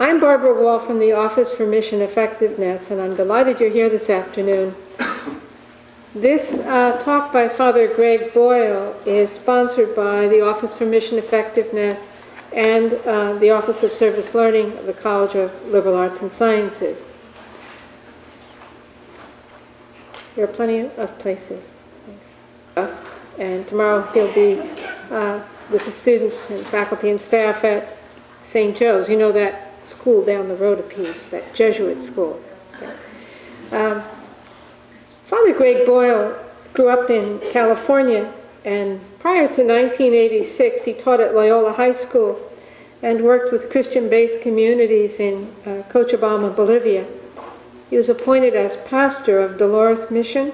[0.00, 4.10] I'm Barbara Wall from the Office for Mission Effectiveness, and I'm delighted you're here this
[4.10, 4.74] afternoon.
[6.16, 12.12] This uh, talk by Father Greg Boyle is sponsored by the Office for Mission Effectiveness
[12.52, 17.06] and uh, the Office of Service Learning of the College of Liberal Arts and Sciences.
[20.34, 21.76] There are plenty of places.
[22.06, 22.34] Thanks.
[22.76, 23.06] Us,
[23.38, 24.60] and tomorrow he'll be
[25.10, 27.96] uh, with the students and faculty and staff at
[28.42, 28.76] St.
[28.76, 29.08] Joe's.
[29.08, 32.40] You know that school down the road a piece, that Jesuit school.
[33.72, 34.02] Um,
[35.26, 36.38] Father Greg Boyle
[36.74, 38.32] grew up in California,
[38.64, 42.40] and prior to 1986, he taught at Loyola High School
[43.02, 47.06] and worked with Christian based communities in uh, Cochabamba, Bolivia.
[47.90, 50.52] He was appointed as pastor of Dolores Mission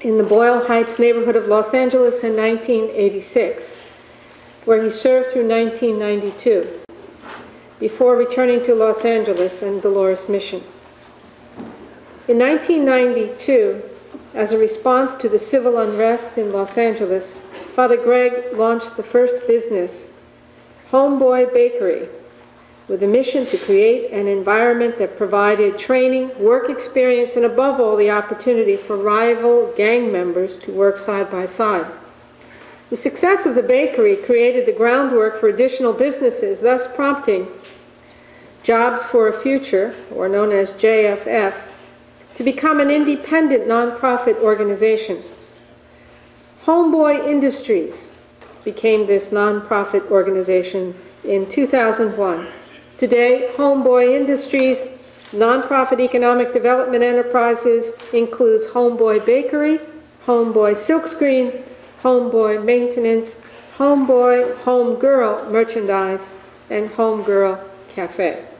[0.00, 3.74] in the Boyle Heights neighborhood of Los Angeles in 1986,
[4.64, 6.85] where he served through 1992,
[7.78, 10.62] before returning to Los Angeles and Dolores Mission.
[12.26, 13.82] In 1992,
[14.34, 17.34] as a response to the civil unrest in Los Angeles,
[17.74, 20.08] Father Greg launched the first business,
[20.90, 22.08] Homeboy Bakery,
[22.88, 27.96] with a mission to create an environment that provided training, work experience, and above all,
[27.96, 31.86] the opportunity for rival gang members to work side by side.
[32.88, 37.48] The success of the bakery created the groundwork for additional businesses, thus prompting
[38.66, 41.54] Jobs for a Future, or known as JFF,
[42.34, 45.22] to become an independent nonprofit organization.
[46.64, 48.08] Homeboy Industries
[48.64, 52.48] became this nonprofit organization in 2001.
[52.98, 54.88] Today, Homeboy Industries
[55.30, 59.78] nonprofit economic development enterprises includes Homeboy Bakery,
[60.26, 61.62] Homeboy Silkscreen,
[62.02, 63.38] Homeboy Maintenance,
[63.78, 66.30] Homeboy Homegirl Merchandise,
[66.68, 67.60] and Homegirl
[67.90, 68.55] Cafe.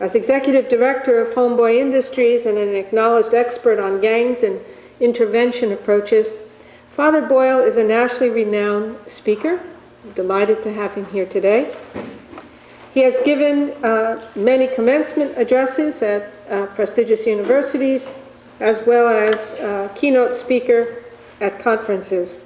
[0.00, 4.60] As executive director of Homeboy Industries and an acknowledged expert on gangs and
[5.00, 6.30] intervention approaches,
[6.90, 9.60] Father Boyle is a nationally renowned speaker.
[10.04, 11.74] I'm delighted to have him here today.
[12.94, 18.08] He has given uh, many commencement addresses at uh, prestigious universities,
[18.60, 21.02] as well as uh, keynote speaker
[21.40, 22.38] at conferences.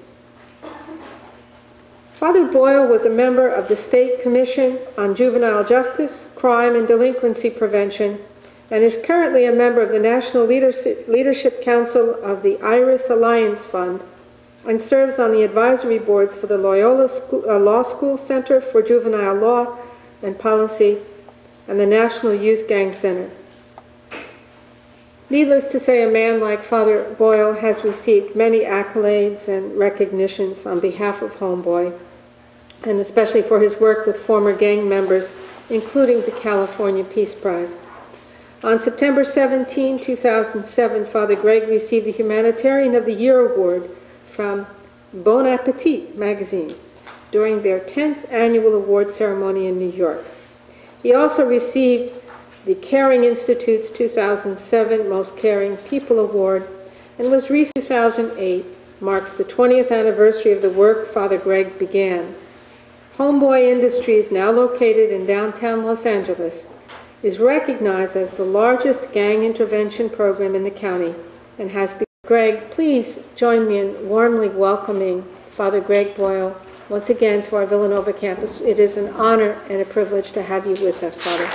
[2.23, 7.51] Father Boyle was a member of the State Commission on Juvenile Justice, Crime, and Delinquency
[7.51, 8.21] Prevention,
[8.71, 14.05] and is currently a member of the National Leadership Council of the Iris Alliance Fund
[14.65, 18.83] and serves on the advisory boards for the Loyola School, uh, Law School Center for
[18.83, 19.77] Juvenile Law
[20.23, 20.99] and Policy
[21.67, 23.33] and the National Youth Gang Center.
[25.29, 30.79] Needless to say, a man like Father Boyle has received many accolades and recognitions on
[30.79, 31.99] behalf of Homeboy
[32.85, 35.33] and especially for his work with former gang members,
[35.71, 37.77] including the California Peace Prize.
[38.63, 43.91] On September 17, 2007, Father Greg received the Humanitarian of the Year Award
[44.31, 44.67] from
[45.13, 46.75] Bon Appetit magazine
[47.33, 50.25] during their 10th annual award ceremony in New York.
[51.03, 52.15] He also received
[52.65, 56.71] the Caring Institute's 2007 Most Caring People Award
[57.19, 58.65] and was recently 2008
[59.01, 62.37] marks the 20th anniversary of the work Father Greg began
[63.19, 66.65] Homeboy Industries, now located in downtown Los Angeles,
[67.23, 71.15] is recognized as the largest gang intervention program in the county
[71.59, 72.07] and has been.
[72.25, 76.57] Greg, please join me in warmly welcoming Father Greg Boyle
[76.89, 78.63] once again to our Villanova campus.
[78.63, 81.47] It is an honor and a privilege to have you with us, Father.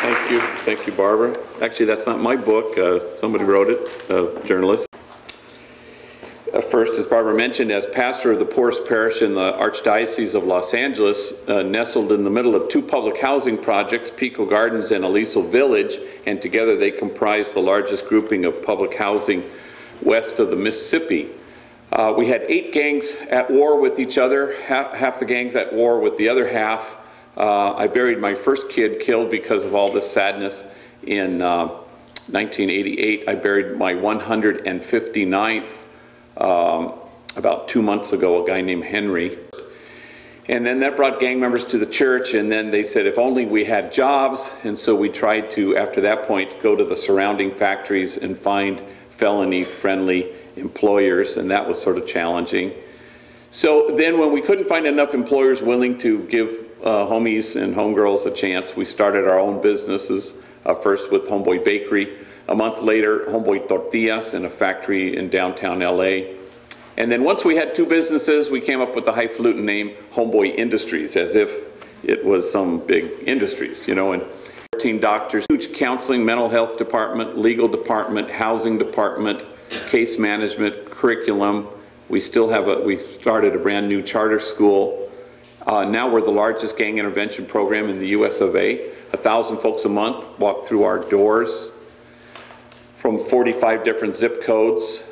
[0.00, 0.40] Thank you.
[0.64, 1.36] Thank you, Barbara.
[1.60, 2.78] Actually, that's not my book.
[2.78, 4.88] Uh, somebody wrote it, a journalist.
[6.52, 10.44] Uh, first, as Barbara mentioned, as pastor of the poorest parish in the Archdiocese of
[10.44, 15.02] Los Angeles, uh, nestled in the middle of two public housing projects, Pico Gardens and
[15.02, 19.42] Aliso Village, and together they comprise the largest grouping of public housing
[20.02, 21.30] west of the Mississippi.
[21.90, 25.72] Uh, we had eight gangs at war with each other, half, half the gangs at
[25.72, 26.98] war with the other half.
[27.34, 30.66] Uh, I buried my first kid killed because of all this sadness
[31.06, 33.26] in 1988.
[33.26, 35.81] Uh, I buried my 159th
[36.36, 36.94] um,
[37.36, 39.38] about two months ago, a guy named Henry.
[40.48, 43.46] And then that brought gang members to the church, and then they said if only
[43.46, 44.50] we had jobs.
[44.64, 48.82] And so we tried to, after that point, go to the surrounding factories and find
[49.10, 52.72] felony friendly employers, and that was sort of challenging.
[53.50, 56.48] So then, when we couldn't find enough employers willing to give
[56.82, 61.64] uh, homies and homegirls a chance, we started our own businesses, uh, first with Homeboy
[61.64, 62.16] Bakery.
[62.52, 66.34] A month later, Homeboy Tortillas in a factory in downtown LA.
[66.98, 70.54] And then once we had two businesses, we came up with the highfalutin name Homeboy
[70.54, 71.50] Industries, as if
[72.04, 74.22] it was some big industries, you know, and
[74.72, 79.46] 14 doctors, huge counseling, mental health department, legal department, housing department,
[79.88, 81.66] case management, curriculum.
[82.10, 85.10] We still have a, we started a brand-new charter school.
[85.66, 88.90] Uh, Now we're the largest gang intervention program in the US of A.
[89.14, 91.72] A 1,000 folks a month walk through our doors
[93.02, 95.02] from 45 different zip codes.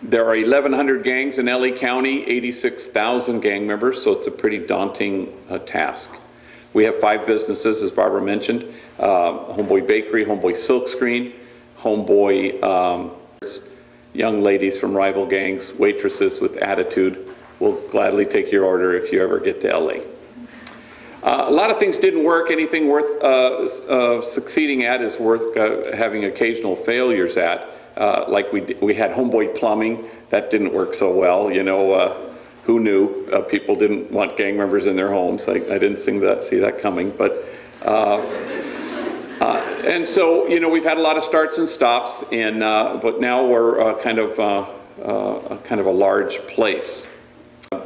[0.00, 5.30] There are 1,100 gangs in LA County, 86,000 gang members, so it's a pretty daunting
[5.50, 6.10] uh, task.
[6.72, 8.64] We have five businesses, as Barbara mentioned,
[8.98, 11.34] uh, Homeboy Bakery, Homeboy Silkscreen,
[11.80, 13.10] Homeboy, um,
[14.14, 19.22] young ladies from rival gangs, waitresses with attitude, We'll gladly take your order if you
[19.22, 20.00] ever get to LA.
[21.24, 22.50] Uh, A lot of things didn't work.
[22.50, 27.66] Anything worth uh, uh, succeeding at is worth uh, having occasional failures at.
[27.96, 31.92] Uh, Like we d- we had Homeboy Plumbing, that didn't work so well, you know,
[31.92, 32.14] uh,
[32.64, 33.26] who knew?
[33.48, 35.48] People didn't want gang members in their homes.
[35.48, 37.32] I I didn't see that, see that coming, but,
[39.86, 42.60] and so, you know, we've had a lot of starts and stops, and,
[43.00, 44.36] but now we're kind of,
[45.68, 47.10] kind of a large place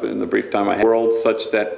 [0.03, 1.69] in the brief time I had, world such that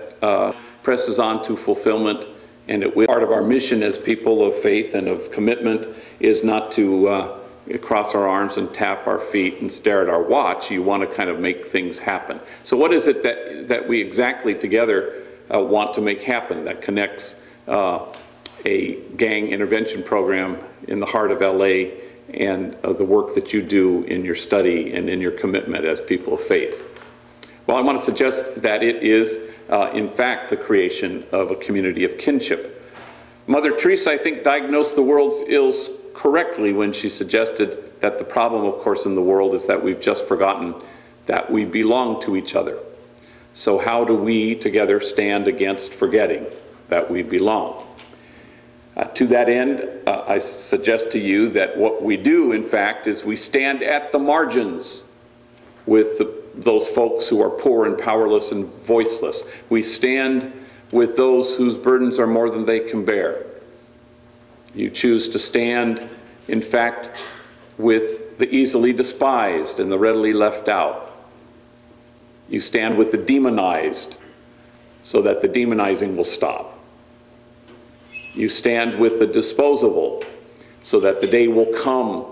[0.83, 2.27] presses on to fulfillment,
[2.69, 5.87] and it will, part of our mission as people of faith and of commitment
[6.21, 7.39] is not to uh,
[7.79, 10.71] cross our arms and tap our feet and stare at our watch.
[10.71, 12.41] You want to kind of make things happen.
[12.65, 16.83] So what is it that, that we exactly together uh, want to make happen that
[16.83, 17.37] connects
[17.69, 18.07] uh,
[18.65, 21.97] a gang intervention program in the heart of LA
[22.35, 26.01] and uh, the work that you do in your study and in your commitment as
[26.01, 26.87] people of faith?
[27.67, 29.39] Well, I want to suggest that it is,
[29.71, 32.77] uh, in fact, the creation of a community of kinship.
[33.47, 38.65] Mother Teresa, I think, diagnosed the world's ills correctly when she suggested that the problem,
[38.65, 40.75] of course, in the world is that we've just forgotten
[41.27, 42.79] that we belong to each other.
[43.53, 46.47] So, how do we together stand against forgetting
[46.89, 47.87] that we belong?
[48.97, 53.07] Uh, to that end, uh, I suggest to you that what we do, in fact,
[53.07, 55.05] is we stand at the margins
[55.87, 59.45] with the, those folks who are poor and powerless and voiceless.
[59.69, 60.53] We stand
[60.91, 63.47] with those whose burdens are more than they can bear.
[64.75, 66.09] You choose to stand,
[66.49, 67.11] in fact,
[67.79, 71.07] with the easily despised and the readily left out.
[72.49, 74.17] You stand with the demonized
[75.03, 76.79] so that the demonizing will stop.
[78.35, 80.25] You stand with the disposable
[80.83, 82.25] so that the day will come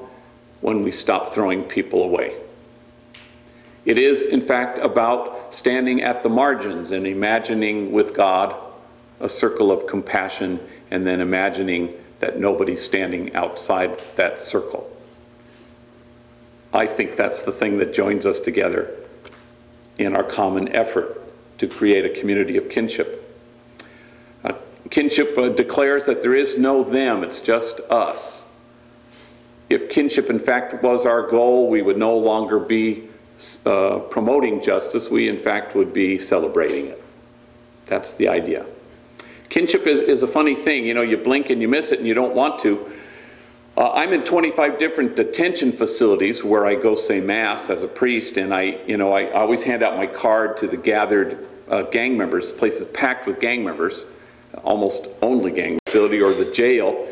[0.61, 2.35] when we stop throwing people away.
[3.89, 8.55] It is, in fact, about standing at the margins and imagining with God
[9.19, 14.95] a circle of compassion and then imagining that nobody's standing outside that circle.
[16.71, 18.95] I think that's the thing that joins us together
[19.97, 21.23] in our common effort
[21.57, 23.43] to create a community of kinship.
[24.45, 24.53] Uh,
[24.91, 28.47] kinship uh, declares that there is no them, it's just us.
[29.71, 33.08] If kinship, in fact, was our goal, we would no longer be
[33.65, 37.03] uh, promoting justice, we, in fact, would be celebrating it.
[37.87, 38.67] That's the idea.
[39.49, 40.85] Kinship is, is a funny thing.
[40.85, 42.93] You know, you blink and you miss it and you don't want to.
[43.77, 48.37] Uh, I'm in 25 different detention facilities where I go say mass as a priest,
[48.37, 52.19] and I, you know, I always hand out my card to the gathered uh, gang
[52.19, 52.51] members.
[52.51, 54.05] The place is packed with gang members,
[54.65, 57.07] almost only gang facility, or the jail,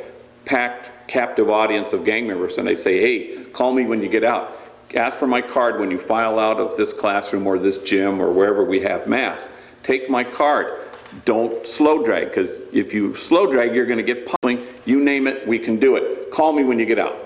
[0.45, 4.25] packed captive audience of gang members, and I say, hey, call me when you get
[4.25, 4.66] out.
[4.95, 8.31] Ask for my card when you file out of this classroom or this gym or
[8.31, 9.49] wherever we have mass.
[9.83, 10.81] Take my card.
[11.25, 14.67] Don't slow drag, because if you slow drag, you're going to get pulling.
[14.85, 16.31] You name it, we can do it.
[16.31, 17.17] Call me when you get out.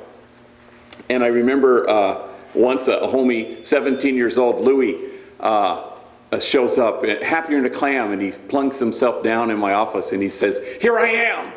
[1.09, 5.91] And I remember uh, once a homie, 17 years old, Louis, uh,
[6.39, 10.13] shows up, uh, happier than a clam, and he plunks himself down in my office
[10.13, 11.53] and he says, Here I am.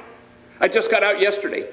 [0.60, 1.70] I just got out yesterday.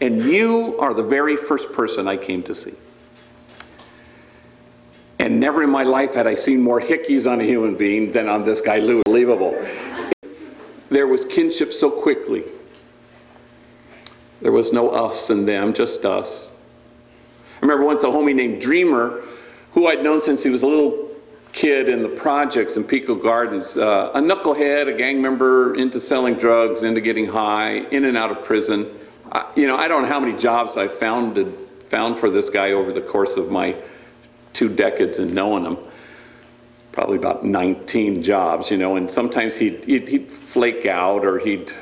[0.00, 2.74] And you are the very first person I came to see.
[5.20, 8.26] And never in my life had I seen more hickeys on a human being than
[8.26, 9.02] on this guy, Lou.
[9.06, 9.54] Unbelievable.
[10.88, 12.42] There was kinship so quickly.
[14.40, 16.50] There was no us and them, just us.
[17.58, 19.22] I remember once a homie named Dreamer,
[19.72, 21.10] who I'd known since he was a little
[21.52, 26.36] kid in the projects in Pico Gardens, uh, a knucklehead, a gang member, into selling
[26.36, 28.86] drugs, into getting high, in and out of prison.
[29.30, 31.54] I, you know, I don't know how many jobs I found,
[31.88, 33.76] found for this guy over the course of my
[34.52, 35.78] two decades in knowing him.
[36.92, 41.72] Probably about 19 jobs, you know, and sometimes he'd, he'd, he'd flake out or he'd,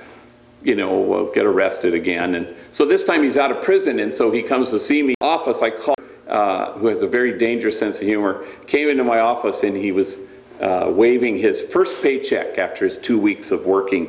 [0.63, 2.35] you know, uh, get arrested again.
[2.35, 5.15] And so this time he's out of prison, and so he comes to see me.
[5.21, 5.95] Office, I call
[6.29, 9.93] uh, who has a very dangerous sense of humor, came into my office and he
[9.93, 10.19] was
[10.61, 14.09] uh, waving his first paycheck after his two weeks of working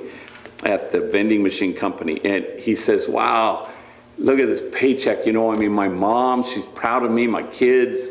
[0.66, 2.20] at the vending machine company.
[2.26, 3.70] And he says, Wow,
[4.18, 5.26] look at this paycheck.
[5.26, 8.10] You know, I mean, my mom, she's proud of me, my kids,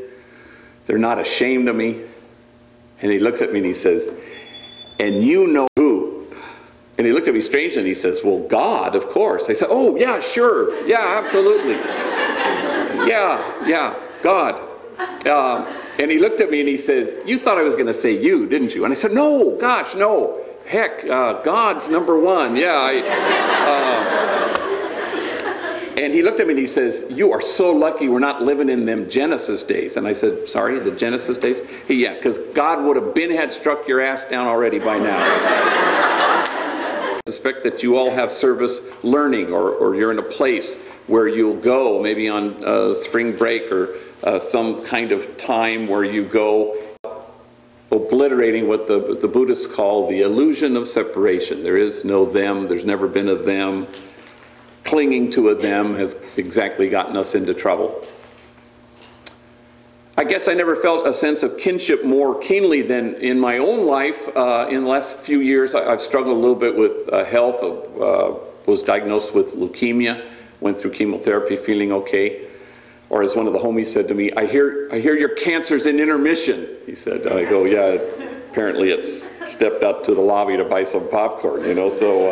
[0.88, 2.00] they're not ashamed of me.
[3.02, 4.08] And he looks at me and he says,
[4.98, 6.26] And you know who?
[6.96, 9.50] And he looked at me strangely and he says, Well, God, of course.
[9.50, 10.74] I said, Oh, yeah, sure.
[10.86, 11.74] Yeah, absolutely.
[13.06, 14.58] yeah, yeah, God.
[15.28, 15.66] Um,
[15.98, 18.20] and he looked at me and he says, You thought I was going to say
[18.20, 18.84] you, didn't you?
[18.84, 20.42] And I said, No, gosh, no.
[20.66, 22.56] Heck, uh, God's number one.
[22.56, 22.72] Yeah.
[22.72, 24.57] I, uh,
[25.98, 28.68] and he looked at me and he says, You are so lucky we're not living
[28.68, 29.96] in them Genesis days.
[29.96, 31.60] And I said, Sorry, the Genesis days?
[31.88, 35.18] He, yeah, because God would have been had struck your ass down already by now.
[35.20, 40.76] I suspect that you all have service learning or, or you're in a place
[41.08, 46.04] where you'll go maybe on uh, spring break or uh, some kind of time where
[46.04, 46.76] you go
[47.90, 51.64] obliterating what the, the Buddhists call the illusion of separation.
[51.64, 53.88] There is no them, there's never been a them.
[54.88, 58.06] Clinging to a them has exactly gotten us into trouble.
[60.16, 63.84] I guess I never felt a sense of kinship more keenly than in my own
[63.86, 64.34] life.
[64.34, 67.62] Uh, in the last few years, I, have struggled a little bit with uh, health,
[67.62, 68.32] uh,
[68.64, 70.24] was diagnosed with leukemia,
[70.60, 72.46] went through chemotherapy, feeling okay.
[73.10, 75.84] Or as one of the homies said to me, I hear, I hear your cancer's
[75.84, 76.66] in intermission.
[76.86, 78.00] He said, I go, yeah,
[78.50, 82.30] apparently it's stepped up to the lobby to buy some popcorn, you know, so.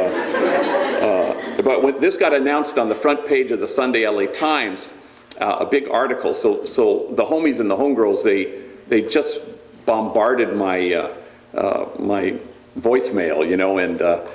[1.62, 4.92] But when this got announced on the front page of the Sunday LA Times,
[5.40, 9.40] uh, a big article, so, so the homies and the homegirls, they, they just
[9.86, 11.14] bombarded my, uh,
[11.54, 12.38] uh, my
[12.78, 14.26] voicemail, you know, and uh,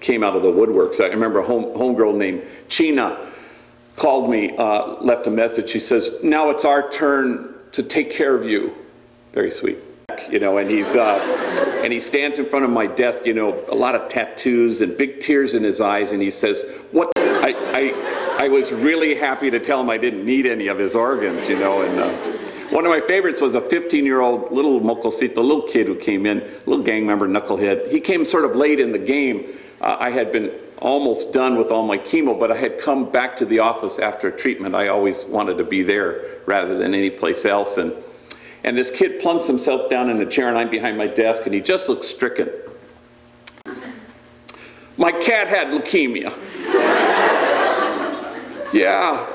[0.00, 1.00] came out of the woodworks.
[1.00, 3.18] I remember a home, homegirl named China
[3.96, 5.68] called me, uh, left a message.
[5.68, 8.74] She says, now it's our turn to take care of you.
[9.32, 9.78] Very sweet.
[10.28, 11.18] You know, and he's, uh,
[11.82, 14.96] and he stands in front of my desk, you know, a lot of tattoos and
[14.96, 19.50] big tears in his eyes, and he says, what, I, I, I was really happy
[19.50, 22.10] to tell him I didn't need any of his organs, you know, and uh,
[22.70, 26.84] one of my favorites was a 15-year-old little mocosito, little kid who came in, little
[26.84, 27.90] gang member, knucklehead.
[27.90, 29.48] He came sort of late in the game.
[29.80, 33.36] Uh, I had been almost done with all my chemo, but I had come back
[33.38, 34.74] to the office after treatment.
[34.74, 37.76] I always wanted to be there rather than any place else.
[37.76, 37.92] And,
[38.64, 41.54] and this kid plunks himself down in a chair, and I'm behind my desk, and
[41.54, 42.50] he just looks stricken.
[44.96, 46.30] My cat had leukemia.
[48.72, 49.26] yeah,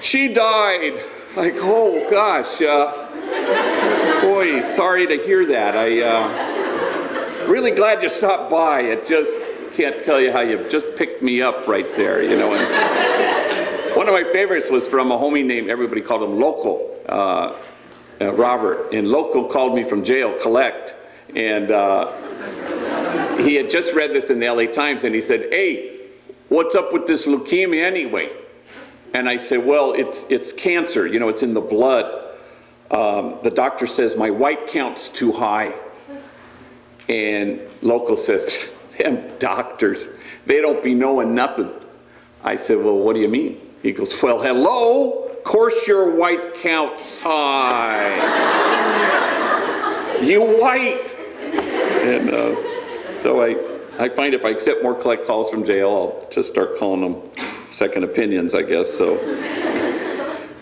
[0.00, 1.00] she died.
[1.34, 2.60] Like, oh gosh.
[2.60, 5.76] Uh, boy, sorry to hear that.
[5.76, 8.82] I uh, really glad you stopped by.
[8.82, 9.30] It just
[9.72, 12.52] can't tell you how you just picked me up right there, you know.
[12.54, 17.56] And one of my favorites was from a homie named, everybody called him Loco, uh,
[18.22, 18.92] uh, Robert.
[18.92, 20.94] And Loco called me from jail, collect.
[21.34, 22.12] And uh,
[23.38, 26.00] he had just read this in the LA Times and he said, hey,
[26.48, 28.30] what's up with this leukemia anyway?
[29.14, 32.04] And I said, well, it's, it's cancer, you know, it's in the blood.
[32.90, 35.74] Um, the doctor says my white count's too high.
[37.08, 38.58] And Loco says,
[38.98, 40.08] them doctors,
[40.46, 41.70] they don't be knowing nothing.
[42.44, 43.60] I said, well, what do you mean?
[43.82, 48.16] He goes, well, hello, course your white count's high.
[50.22, 51.14] you white.
[52.02, 53.56] And uh, so I,
[54.02, 57.22] I find if I accept more collect calls from jail, I'll just start calling them
[57.70, 58.92] second opinions, I guess.
[58.92, 59.18] So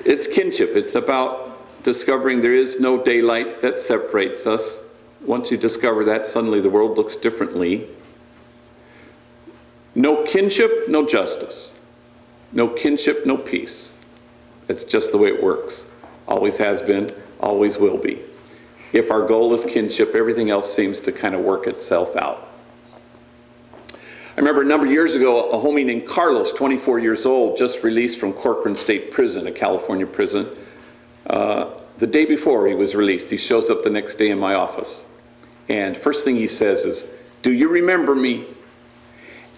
[0.04, 0.70] it's kinship.
[0.74, 4.80] It's about discovering there is no daylight that separates us.
[5.22, 7.88] Once you discover that, suddenly the world looks differently.
[9.94, 11.74] No kinship, no justice.
[12.52, 13.89] No kinship, no peace.
[14.68, 15.86] It's just the way it works.
[16.28, 18.20] Always has been, always will be.
[18.92, 22.48] If our goal is kinship, everything else seems to kind of work itself out.
[23.92, 27.82] I remember a number of years ago, a homie named Carlos, 24 years old, just
[27.82, 30.48] released from Corcoran State Prison, a California prison.
[31.26, 34.54] Uh, the day before he was released, he shows up the next day in my
[34.54, 35.04] office.
[35.68, 37.06] And first thing he says is,
[37.42, 38.46] do you remember me?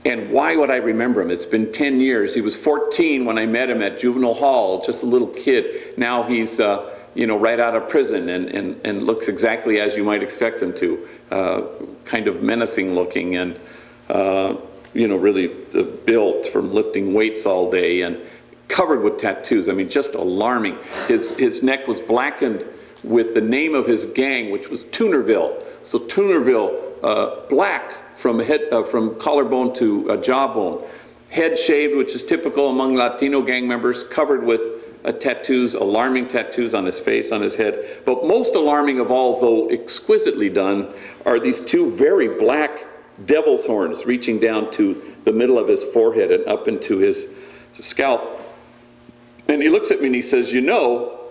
[0.04, 1.30] And why would I remember him?
[1.30, 2.34] It's been 10 years.
[2.34, 5.96] He was 14 when I met him at juvenile hall, just a little kid.
[5.96, 9.96] Now he's, uh, you know, right out of prison and, and, and looks exactly as
[9.96, 11.62] you might expect him to, uh,
[12.04, 13.60] kind of menacing looking and,
[14.08, 14.56] uh,
[14.92, 15.48] you know, really
[16.04, 18.18] built from lifting weights all day and
[18.66, 19.68] covered with tattoos.
[19.68, 20.78] I mean, just alarming.
[21.06, 22.66] His, his neck was blackened
[23.04, 25.62] with the name of his gang, which was Toonerville.
[25.82, 30.84] So Toonerville, uh, black from, head, uh, from collarbone to uh, jawbone.
[31.30, 34.60] Head shaved, which is typical among Latino gang members, covered with
[35.04, 38.02] uh, tattoos, alarming tattoos on his face, on his head.
[38.04, 40.92] But most alarming of all, though exquisitely done,
[41.26, 42.86] are these two very black
[43.26, 47.26] devil's horns reaching down to the middle of his forehead and up into his
[47.72, 48.40] scalp.
[49.48, 51.21] And he looks at me and he says, You know,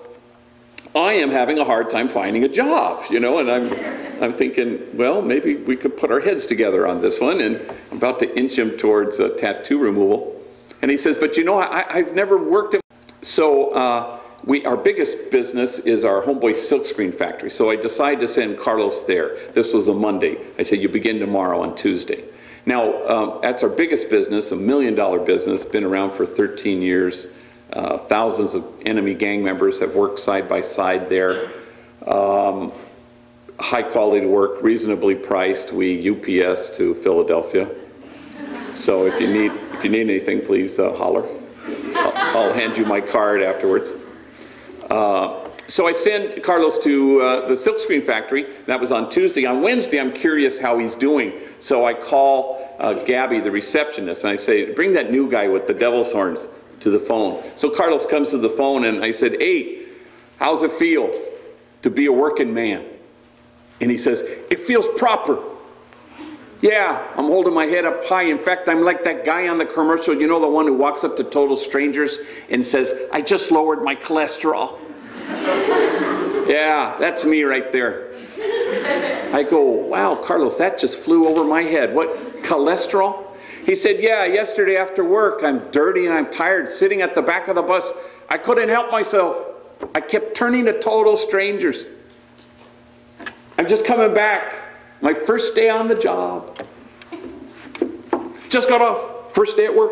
[0.94, 4.98] I am having a hard time finding a job, you know, and I'm, I'm thinking,
[4.98, 8.38] well, maybe we could put our heads together on this one, and I'm about to
[8.38, 10.36] inch him towards uh, tattoo removal.
[10.82, 12.82] And he says, but you know, I, I've never worked in,
[13.22, 17.52] so uh, we, our biggest business is our Homeboy Silkscreen factory.
[17.52, 19.38] So I decided to send Carlos there.
[19.54, 20.38] This was a Monday.
[20.60, 22.24] I said, you begin tomorrow on Tuesday.
[22.66, 27.28] Now, um, that's our biggest business, a million dollar business, been around for 13 years.
[27.74, 31.50] Uh, thousands of enemy gang members have worked side by side there.
[32.06, 32.74] Um,
[33.60, 35.72] high quality work, reasonably priced.
[35.72, 37.70] We UPS to Philadelphia.
[38.74, 41.28] So if you need if you need anything, please uh, holler.
[41.96, 43.92] I'll, I'll, hand you my card afterwards.
[44.90, 48.48] Uh, so I send Carlos to uh, the silkscreen factory.
[48.66, 49.46] That was on Tuesday.
[49.46, 51.34] On Wednesday, I'm curious how he's doing.
[51.60, 55.68] So I call uh, Gabby, the receptionist, and I say, "Bring that new guy with
[55.68, 56.48] the devil's horns."
[56.82, 57.42] To the phone.
[57.56, 59.86] So Carlos comes to the phone and I said, Hey,
[60.38, 61.12] how's it feel
[61.82, 62.86] to be a working man?
[63.80, 65.42] And he says, It feels proper.
[66.62, 68.24] Yeah, I'm holding my head up high.
[68.24, 71.04] In fact, I'm like that guy on the commercial, you know, the one who walks
[71.04, 72.20] up to total strangers
[72.52, 74.78] and says, I just lowered my cholesterol.
[76.48, 78.12] yeah, that's me right there.
[79.34, 81.96] I go, wow, Carlos, that just flew over my head.
[81.96, 83.31] What, cholesterol?
[83.64, 87.48] He said, Yeah, yesterday after work, I'm dirty and I'm tired, sitting at the back
[87.48, 87.92] of the bus.
[88.30, 89.38] I couldn't help myself.
[89.94, 91.86] I kept turning to total strangers.
[93.58, 94.56] I'm just coming back.
[95.02, 96.66] My first day on the job.
[98.50, 99.34] Just got off.
[99.34, 99.92] First day at work.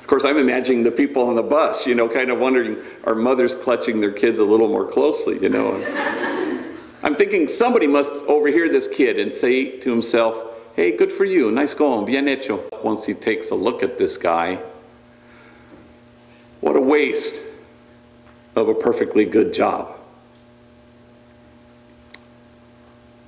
[0.00, 3.14] Of course, I'm imagining the people on the bus, you know, kind of wondering are
[3.16, 5.74] mothers clutching their kids a little more closely, you know?
[7.02, 11.50] I'm thinking somebody must overhear this kid and say to himself, Hey, good for you.
[11.50, 12.04] Nice going.
[12.04, 12.68] Bien hecho.
[12.84, 14.60] Once he takes a look at this guy,
[16.60, 17.42] what a waste
[18.54, 19.96] of a perfectly good job.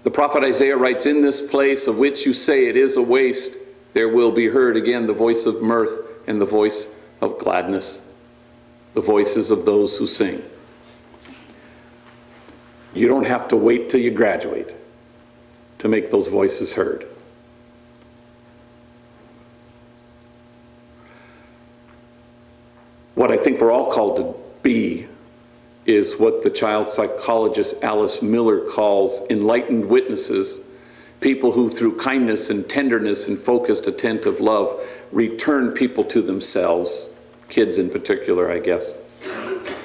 [0.03, 3.53] The prophet Isaiah writes, In this place of which you say it is a waste,
[3.95, 6.87] there will be heard again the voice of mirth and the voice
[7.23, 8.03] of gladness,
[8.93, 10.43] the voices of those who sing.
[12.93, 14.75] You don't have to wait till you graduate
[15.79, 17.09] to make those voices heard.
[23.19, 25.09] What I think we're all called to be
[25.87, 30.61] is what the child psychologist Alice Miller calls enlightened witnesses,
[31.21, 37.09] people who through kindness and tenderness and focused attentive love return people to themselves,
[37.49, 38.95] kids in particular, I guess.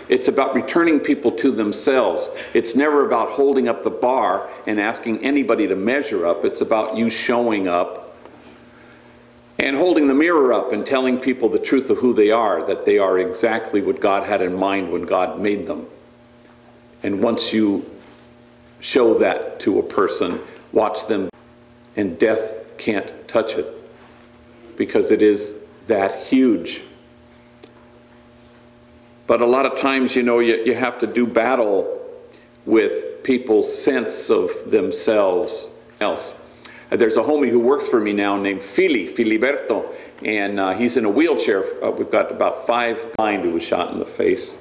[0.10, 2.30] It's about returning people to themselves.
[2.54, 6.46] It's never about holding up the bar and asking anybody to measure up.
[6.46, 8.13] It's about you showing up
[9.60, 12.86] and holding the mirror up and telling people the truth of who they are, that
[12.86, 15.88] they are exactly what God had in mind when God made them.
[17.04, 17.90] And once you
[18.80, 20.40] show that to a person,
[20.72, 21.30] watch them,
[21.96, 23.68] and death can't touch it
[24.76, 25.56] because it is
[25.88, 26.82] that huge.
[29.28, 32.00] But a lot of times, you know, you, you have to do battle
[32.66, 36.36] with people's sense of themselves else.
[36.96, 39.92] There's a homie who works for me now named Fili, Filiberto,
[40.24, 41.64] and uh, he's in a wheelchair.
[41.84, 44.60] Uh, we've got about five blind who was shot in the face.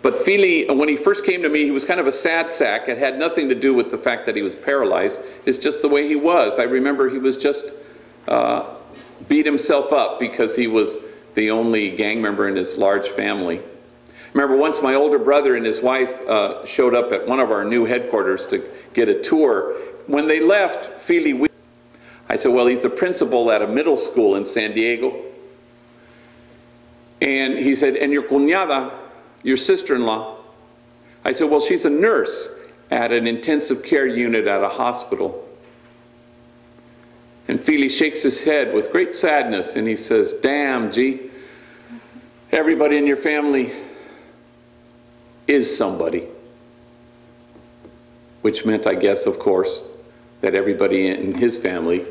[0.00, 2.50] But Fili, uh, when he first came to me, he was kind of a sad
[2.50, 2.88] sack.
[2.88, 5.20] It had nothing to do with the fact that he was paralyzed.
[5.44, 6.58] It's just the way he was.
[6.58, 7.66] I remember he was just
[8.26, 8.64] uh,
[9.28, 10.96] beat himself up because he was
[11.34, 13.60] the only gang member in his large family.
[14.32, 17.64] Remember once my older brother and his wife uh, showed up at one of our
[17.64, 19.76] new headquarters to get a tour
[20.06, 21.48] when they left Fili,
[22.28, 25.14] I said, well, he's a principal at a middle school in San Diego.
[27.20, 28.92] And he said, and your cuñada,
[29.42, 30.36] your sister-in-law?
[31.24, 32.48] I said, well, she's a nurse
[32.90, 35.46] at an intensive care unit at a hospital.
[37.48, 41.30] And Fili shakes his head with great sadness and he says, damn, G,
[42.50, 43.72] everybody in your family
[45.46, 46.26] is somebody.
[48.40, 49.82] Which meant, I guess, of course,
[50.42, 52.04] that everybody in his family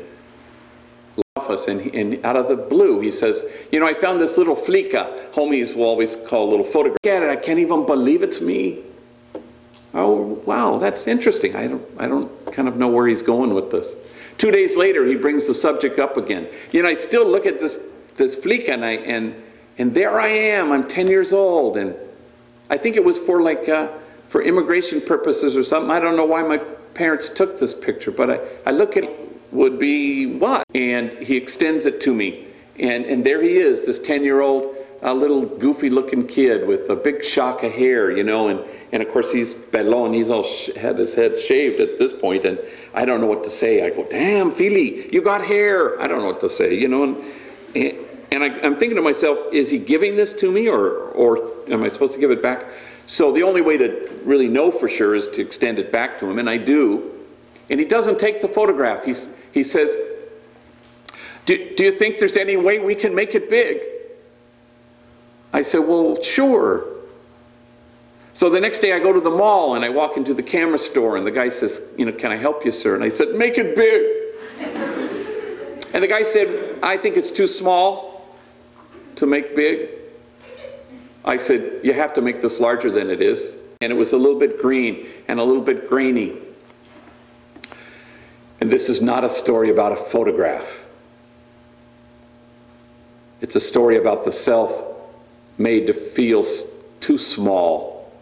[1.52, 1.68] us.
[1.68, 5.30] And, and out of the blue, he says, You know, I found this little flica.
[5.32, 6.98] Homies will always call a little photograph.
[7.04, 7.28] Look at it.
[7.28, 8.80] I can't even believe it's me.
[9.94, 11.54] Oh, wow, that's interesting.
[11.54, 13.94] I don't, I don't kind of know where he's going with this.
[14.38, 16.48] Two days later, he brings the subject up again.
[16.72, 17.76] You know, I still look at this,
[18.16, 19.34] this flica and, I, and,
[19.76, 21.94] And there I am, I'm 10 years old, and
[22.70, 23.88] I think it was for like, uh,
[24.28, 25.90] for immigration purposes or something.
[25.90, 26.58] I don't know why my
[26.94, 29.04] parents took this picture, but I, I look at
[29.52, 30.66] would be what?
[30.74, 32.46] And he extends it to me.
[32.78, 36.88] And, and there he is, this 10 year old uh, little goofy looking kid with
[36.88, 38.60] a big shock of hair, you know, and,
[38.92, 42.44] and of course he's belon, he's all sh- had his head shaved at this point,
[42.44, 42.58] and
[42.94, 43.84] I don't know what to say.
[43.84, 46.00] I go, damn, Fili, you got hair.
[46.00, 47.16] I don't know what to say, you know, and,
[47.74, 47.98] and,
[48.30, 51.82] and I, I'm thinking to myself, is he giving this to me or, or am
[51.82, 52.64] I supposed to give it back?
[53.06, 56.30] So the only way to really know for sure is to extend it back to
[56.30, 57.10] him, and I do.
[57.68, 59.04] And he doesn't take the photograph.
[59.04, 59.96] He's, he says,
[61.46, 63.80] do, do you think there's any way we can make it big?
[65.52, 66.86] I said, Well, sure.
[68.34, 70.78] So the next day I go to the mall and I walk into the camera
[70.78, 72.94] store and the guy says, You know, can I help you, sir?
[72.94, 74.22] And I said, Make it big.
[75.92, 78.26] and the guy said, I think it's too small
[79.16, 79.90] to make big.
[81.24, 83.56] I said, You have to make this larger than it is.
[83.80, 86.36] And it was a little bit green and a little bit grainy.
[88.60, 90.84] And this is not a story about a photograph.
[93.40, 94.84] It's a story about the self
[95.58, 96.44] made to feel
[97.00, 98.12] too small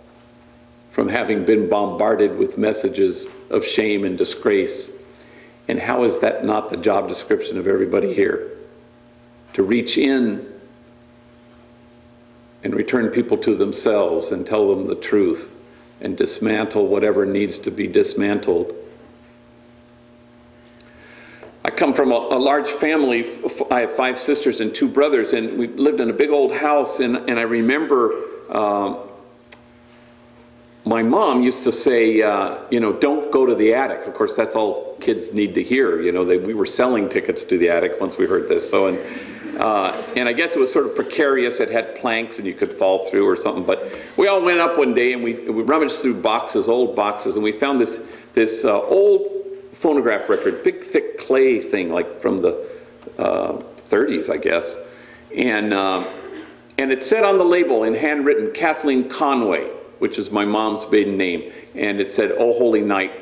[0.91, 4.91] from having been bombarded with messages of shame and disgrace.
[5.69, 8.51] And how is that not the job description of everybody here?
[9.53, 10.50] To reach in
[12.63, 15.55] and return people to themselves and tell them the truth
[16.01, 18.75] and dismantle whatever needs to be dismantled.
[21.65, 23.25] I come from a, a large family.
[23.71, 27.01] I have five sisters and two brothers, and we lived in a big old house.
[27.01, 28.13] And, and I remember
[28.51, 28.99] um,
[30.87, 34.07] my mom used to say, uh, you know, don't go to the attic.
[34.07, 36.01] Of course, that's all kids need to hear.
[36.01, 38.69] You know, they, we were selling tickets to the attic once we heard this.
[38.69, 38.99] So, and,
[39.59, 41.61] uh, and I guess it was sort of precarious.
[41.61, 43.65] It had planks and you could fall through or something.
[43.65, 47.37] But we all went up one day and we, we rummaged through boxes, old boxes,
[47.37, 48.01] and we found this,
[48.33, 49.29] this uh, old
[49.73, 52.69] phonograph record, big thick clay thing, like from the
[53.19, 54.77] uh, 30s, I guess.
[55.37, 56.07] And, um,
[56.79, 61.17] and it said on the label in handwritten, Kathleen Conway, which is my mom's maiden
[61.17, 61.53] name.
[61.75, 63.13] And it said, Oh Holy Night.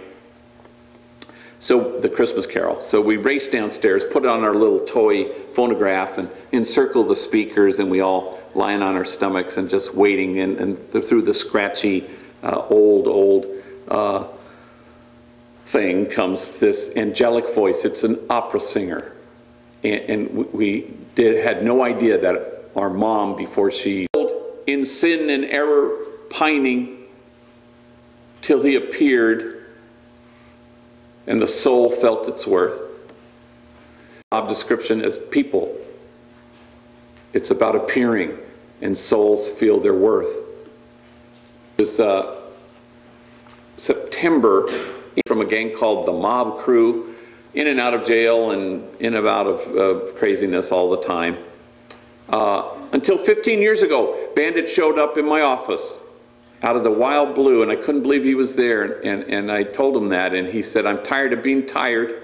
[1.59, 2.81] So the Christmas Carol.
[2.81, 7.91] So we raced downstairs, put on our little toy phonograph, and encircled the speakers, and
[7.91, 10.39] we all lying on our stomachs and just waiting.
[10.39, 12.09] And, and th- through the scratchy,
[12.43, 13.47] uh, old, old
[13.89, 14.29] uh,
[15.67, 17.85] thing comes this angelic voice.
[17.85, 19.13] It's an opera singer,
[19.83, 24.07] and, and we did had no idea that our mom, before she
[24.69, 25.91] in sin and error,
[26.31, 27.05] pining,
[28.43, 29.58] till he appeared
[31.29, 32.81] and the soul felt its worth.
[34.33, 35.77] Job description as people.
[37.35, 38.37] It's about appearing
[38.81, 40.35] and souls feel their worth.
[41.77, 42.41] This uh,
[43.77, 44.69] September
[45.27, 47.15] from a gang called the Mob Crew,
[47.55, 51.37] in and out of jail and in and out of uh, craziness all the time.
[52.29, 56.01] Uh, until 15 years ago, Bandit showed up in my office
[56.63, 59.01] out of the wild blue, and I couldn't believe he was there.
[59.01, 62.23] And, and I told him that, and he said, I'm tired of being tired.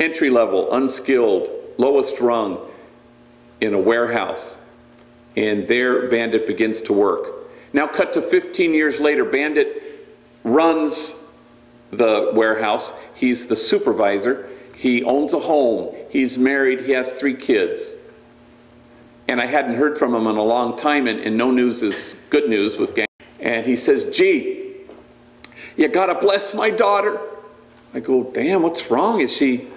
[0.00, 2.58] Entry level, unskilled, lowest rung
[3.60, 4.58] in a warehouse.
[5.36, 7.28] And there, Bandit begins to work.
[7.72, 10.08] Now, cut to 15 years later, Bandit
[10.42, 11.14] runs
[11.90, 12.92] the warehouse.
[13.14, 14.48] He's the supervisor.
[14.76, 15.94] He owns a home.
[16.10, 16.82] He's married.
[16.82, 17.92] He has three kids
[19.28, 22.14] and I hadn't heard from him in a long time, and, and no news is
[22.34, 23.06] good news with gang.
[23.38, 24.74] And he says, G,
[25.76, 27.20] you gotta bless my daughter.
[27.94, 29.20] I go, damn, what's wrong?
[29.20, 29.68] Is she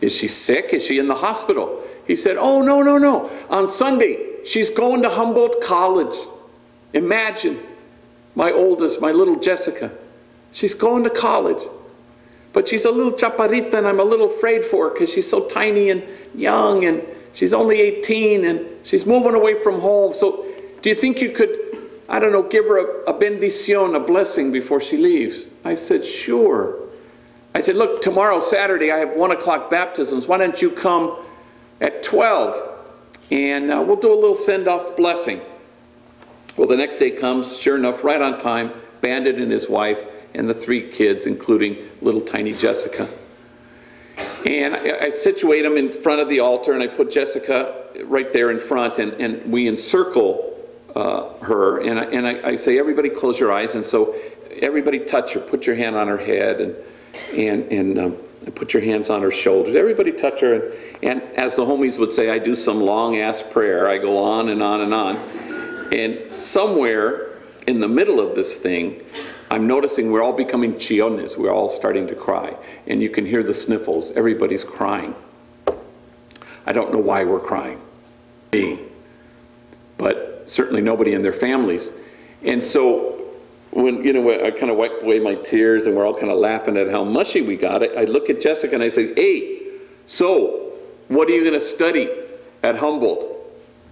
[0.00, 0.70] is she sick?
[0.72, 1.82] Is she in the hospital?
[2.06, 3.30] He said, Oh no, no, no.
[3.50, 6.16] On Sunday, she's going to Humboldt College.
[6.92, 7.60] Imagine
[8.34, 9.92] my oldest, my little Jessica.
[10.52, 11.62] She's going to college.
[12.52, 15.48] But she's a little chaparrita, and I'm a little afraid for her because she's so
[15.48, 16.02] tiny and
[16.34, 20.12] young, and she's only 18, and she's moving away from home.
[20.12, 20.46] So,
[20.82, 21.56] do you think you could,
[22.12, 25.48] I don't know, give her a, a bendición, a blessing before she leaves?
[25.64, 26.78] I said, Sure.
[27.54, 30.26] I said, Look, tomorrow, Saturday, I have one o'clock baptisms.
[30.26, 31.16] Why don't you come
[31.80, 32.68] at 12
[33.30, 35.40] and uh, we'll do a little send off blessing?
[36.58, 40.50] Well, the next day comes, sure enough, right on time, Bandit and his wife and
[40.50, 43.08] the three kids, including little tiny Jessica.
[44.44, 48.30] And I, I situate them in front of the altar, and I put Jessica right
[48.34, 50.51] there in front, and, and we encircle
[50.94, 51.80] uh, her.
[51.80, 53.74] And, I, and I, I say, everybody close your eyes.
[53.74, 54.14] And so
[54.60, 56.76] everybody touch her, put your hand on her head, and,
[57.32, 58.16] and, and um,
[58.54, 59.76] put your hands on her shoulders.
[59.76, 60.54] Everybody touch her.
[60.54, 63.88] And, and as the homies would say, I do some long ass prayer.
[63.88, 65.16] I go on and on and on.
[65.92, 69.02] And somewhere in the middle of this thing,
[69.50, 71.36] I'm noticing we're all becoming chillones.
[71.36, 72.56] We're all starting to cry.
[72.86, 74.10] And you can hear the sniffles.
[74.12, 75.14] Everybody's crying.
[76.64, 77.80] I don't know why we're crying.
[79.98, 81.90] But certainly nobody in their families.
[82.44, 83.22] And so
[83.70, 86.38] when, you know, I kind of wiped away my tears and we're all kind of
[86.38, 89.62] laughing at how mushy we got, I, I look at Jessica and I say, hey,
[90.06, 90.72] so
[91.08, 92.08] what are you going to study
[92.62, 93.28] at Humboldt?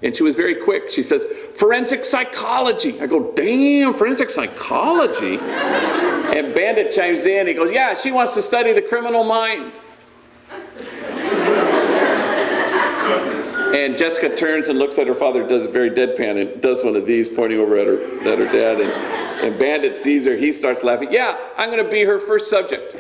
[0.03, 0.91] And she was very quick.
[0.91, 3.01] She says, forensic psychology.
[3.01, 5.39] I go, damn, forensic psychology?
[5.41, 7.47] and Bandit chimes in.
[7.47, 9.73] He goes, yeah, she wants to study the criminal mind.
[13.74, 16.96] And Jessica turns and looks at her father, does a very deadpan, and does one
[16.96, 18.80] of these, pointing over at her, at her dad.
[18.80, 18.90] And,
[19.44, 21.12] and Bandit sees her, he starts laughing.
[21.12, 22.96] Yeah, I'm going to be her first subject.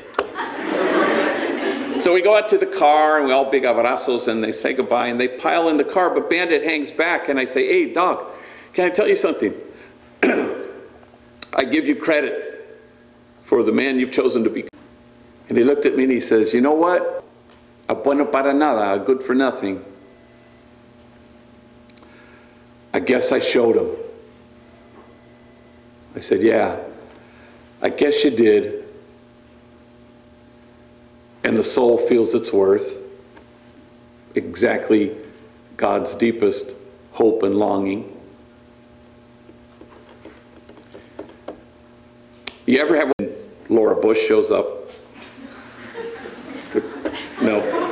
[2.00, 4.72] So we go out to the car and we all big abrazos and they say
[4.72, 7.92] goodbye and they pile in the car, but Bandit hangs back and I say, hey,
[7.92, 8.30] Doc,
[8.72, 9.52] can I tell you something?
[10.22, 12.80] I give you credit
[13.42, 14.66] for the man you've chosen to be.
[15.50, 17.22] And he looked at me and he says, you know what?
[17.88, 19.84] A bueno para nada, a good for nothing.
[22.92, 23.96] I guess I showed him.
[26.16, 26.80] I said, yeah,
[27.80, 28.80] I guess you did
[31.42, 32.98] and the soul feels its worth,
[34.34, 35.16] exactly
[35.76, 36.76] God's deepest
[37.12, 38.16] hope and longing.
[42.66, 43.34] You ever have when
[43.68, 44.90] Laura Bush shows up?
[47.42, 47.89] No.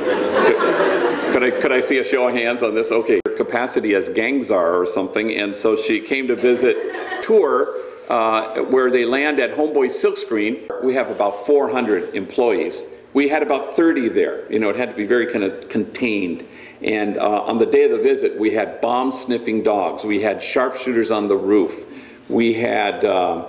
[1.39, 2.91] Could I, could I see a show of hands on this?
[2.91, 3.21] Okay.
[3.37, 6.75] Capacity as gang czar or something, and so she came to visit
[7.23, 7.77] tour
[8.09, 10.83] uh, where they land at Homeboy Silkscreen.
[10.83, 14.51] We have about 400 employees we had about 30 there.
[14.51, 16.45] You know, it had to be very kind of contained.
[16.81, 20.03] And uh, on the day of the visit, we had bomb sniffing dogs.
[20.03, 21.85] We had sharpshooters on the roof.
[22.29, 23.47] We had uh,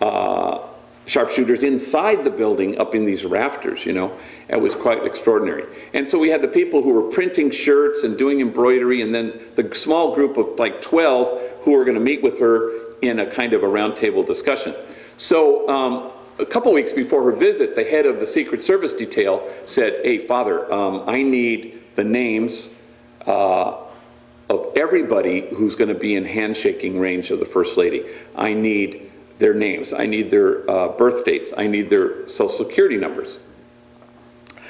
[0.00, 0.58] uh,
[1.06, 4.16] sharpshooters inside the building up in these rafters, you know.
[4.48, 5.64] It was quite extraordinary.
[5.92, 9.38] And so we had the people who were printing shirts and doing embroidery, and then
[9.54, 12.70] the small group of like 12 who were going to meet with her
[13.02, 14.74] in a kind of a roundtable discussion.
[15.16, 19.46] So um, a couple weeks before her visit, the head of the Secret Service detail
[19.66, 22.70] said, hey, Father, um, I need the names
[23.26, 23.76] uh,
[24.48, 28.04] of everybody who's going to be in handshaking range of the First Lady.
[28.34, 29.92] I need their names.
[29.92, 31.52] I need their uh, birth dates.
[31.56, 33.38] I need their social security numbers.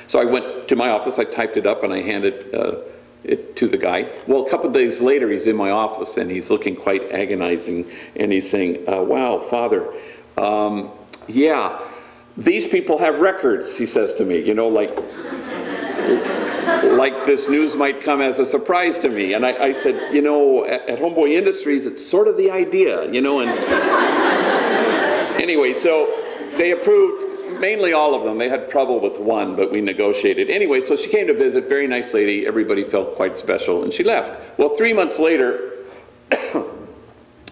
[0.07, 2.77] So I went to my office, I typed it up, and I handed uh,
[3.25, 4.11] it to the guy.
[4.27, 8.31] Well, a couple days later, he's in my office, and he's looking quite agonizing, and
[8.31, 9.93] he's saying, uh, wow, Father,
[10.37, 10.91] um,
[11.27, 11.81] yeah,
[12.37, 14.91] these people have records, he says to me, you know, like,
[16.93, 19.35] like this news might come as a surprise to me.
[19.35, 23.11] And I, I said, you know, at, at, Homeboy Industries, it's sort of the idea,
[23.11, 23.51] you know, and
[25.45, 26.07] anyway, so
[26.57, 28.39] they approved mainly all of them.
[28.39, 30.49] They had trouble with one, but we negotiated.
[30.49, 32.47] Anyway, so she came to visit, very nice lady.
[32.47, 34.59] Everybody felt quite special, and she left.
[34.59, 35.73] Well, three months later,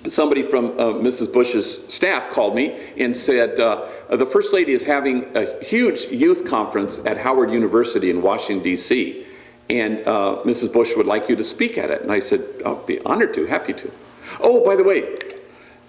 [0.08, 1.30] somebody from uh, Mrs.
[1.30, 6.46] Bush's staff called me and said, uh, the First Lady is having a huge youth
[6.46, 9.26] conference at Howard University in Washington, D.C.,
[9.70, 10.72] and uh, Mrs.
[10.72, 12.02] Bush would like you to speak at it.
[12.02, 13.90] And I said, I'll be honored to, happy to.
[14.40, 15.14] Oh, by the way,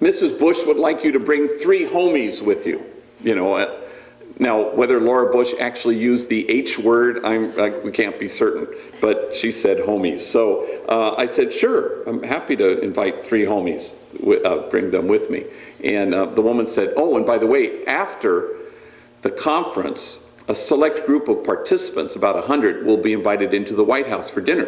[0.04, 0.38] Mrs.
[0.38, 2.86] Bush would like you to bring three homies with you.
[3.22, 3.80] You know, uh,
[4.38, 8.68] now, whether Laura Bush actually used the H word, I'm, I, we can't be certain,
[9.00, 10.20] but she said homies.
[10.20, 13.94] So uh, I said, sure, I'm happy to invite three homies,
[14.46, 15.46] uh, bring them with me.
[15.82, 18.58] And uh, the woman said, oh, and by the way, after
[19.22, 24.08] the conference, a select group of participants, about 100, will be invited into the White
[24.08, 24.68] House for dinner.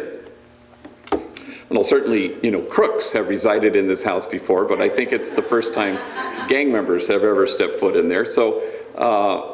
[1.68, 5.32] Well, certainly, you know, crooks have resided in this house before, but I think it's
[5.32, 5.98] the first time
[6.48, 8.24] gang members have ever stepped foot in there.
[8.24, 8.62] So
[8.96, 9.52] uh,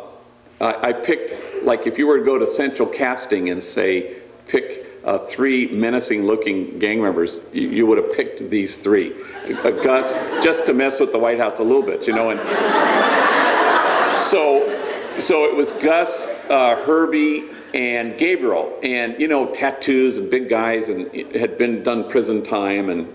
[0.61, 4.87] I, I picked, like if you were to go to central casting and say, pick
[5.05, 9.14] uh, three menacing looking gang members, you, you, would have picked these three.
[9.46, 12.31] Uh, Gus, just to mess with the White House a little bit, you know.
[12.31, 12.38] And
[14.20, 18.79] so, so it was Gus, uh, Herbie, and Gabriel.
[18.83, 23.13] And, you know, tattoos and big guys and had been done prison time and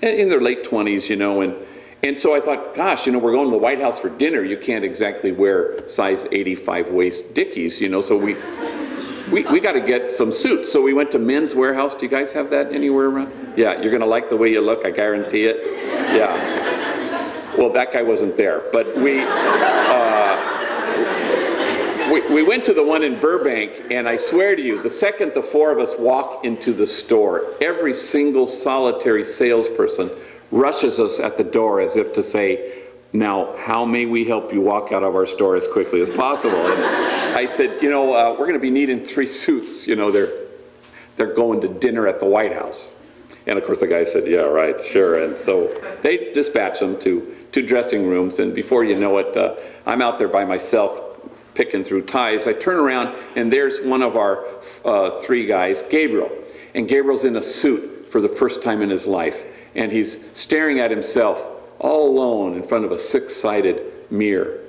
[0.00, 1.40] in their late 20s, you know.
[1.40, 1.54] And
[2.02, 4.44] and so I thought, gosh, you know, we're going to the White House for dinner.
[4.44, 8.36] You can't exactly wear size 85 waist Dickies, you know, so we,
[9.32, 10.70] we, we got to get some suits.
[10.70, 11.98] So we went to Men's Wearhouse.
[11.98, 13.54] Do you guys have that anywhere around?
[13.56, 15.56] Yeah, you're going to like the way you look, I guarantee it.
[16.14, 17.56] Yeah.
[17.56, 20.07] Well, that guy wasn't there, but we, uh,
[22.18, 24.90] we, we, we went to the one in Burbank, and I swear to you, the
[24.90, 30.10] second the four of us walk into the store, every single solitary salesperson
[30.50, 34.60] rushes us at the door as if to say, now, how may we help you
[34.60, 36.66] walk out of our store as quickly as possible?
[36.66, 36.84] And
[37.36, 39.86] I said, you know, uh, we're going to be needing three suits.
[39.86, 40.32] You know, they're,
[41.16, 42.90] they're going to dinner at the White House.
[43.46, 45.24] And of course, the guy said, yeah, right, sure.
[45.24, 45.68] And so
[46.02, 49.54] they dispatch them to two dressing rooms, and before you know it, uh,
[49.86, 51.00] I'm out there by myself
[51.58, 52.46] picking through ties.
[52.46, 54.46] I turn around, and there's one of our
[54.84, 56.30] uh, three guys, Gabriel.
[56.72, 59.44] And Gabriel's in a suit for the first time in his life,
[59.74, 61.44] and he's staring at himself
[61.80, 64.60] all alone in front of a six-sided mirror,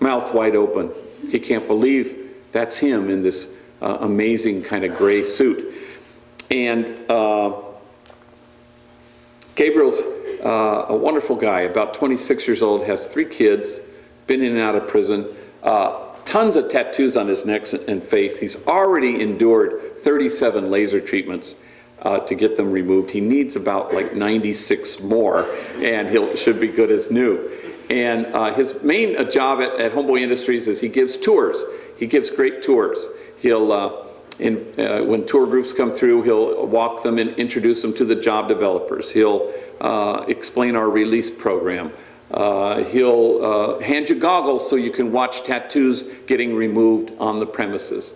[0.00, 0.90] mouth wide open.
[1.28, 3.46] He can't believe that's him in this
[3.82, 5.74] uh, amazing kind of gray suit.
[6.50, 7.54] And uh,
[9.56, 10.00] Gabriel's
[10.42, 13.80] uh, a wonderful guy, about 26 years old, has three kids,
[14.26, 15.26] been in and out of prison,
[15.62, 18.38] uh, tons of tattoos on his neck and face.
[18.38, 21.54] He's already endured 37 laser treatments
[22.02, 23.10] uh, to get them removed.
[23.10, 27.50] He needs about like 96 more, and he should be good as new.
[27.90, 31.64] And uh, his main uh, job at, at, Homeboy Industries is he gives tours.
[31.98, 33.08] He gives great tours.
[33.38, 34.04] He'll, uh,
[34.38, 38.14] in, uh, when tour groups come through, he'll walk them and introduce them to the
[38.14, 39.10] job developers.
[39.10, 41.92] He'll uh, explain our release program.
[42.30, 47.46] Uh, he'll uh, hand you goggles so you can watch tattoos getting removed on the
[47.46, 48.14] premises.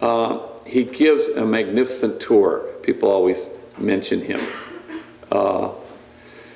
[0.00, 2.66] Uh, he gives a magnificent tour.
[2.82, 3.48] People always
[3.78, 4.40] mention him.
[5.30, 5.70] Uh,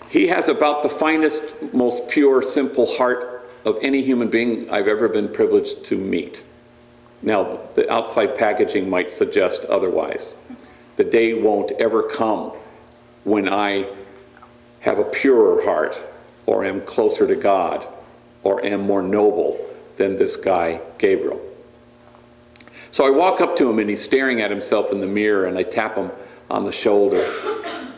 [0.09, 1.43] he has about the finest,
[1.73, 6.45] most pure, simple heart of any human being I've ever been privileged to meet.
[7.23, 10.35] Now, the outside packaging might suggest otherwise.
[10.97, 12.53] The day won't ever come
[13.25, 13.89] when I
[14.81, 16.03] have a purer heart
[16.47, 17.87] or am closer to God
[18.43, 19.59] or am more noble
[19.97, 21.41] than this guy, Gabriel.
[22.91, 25.59] So I walk up to him and he's staring at himself in the mirror and
[25.59, 26.11] I tap him
[26.51, 27.23] on the shoulder.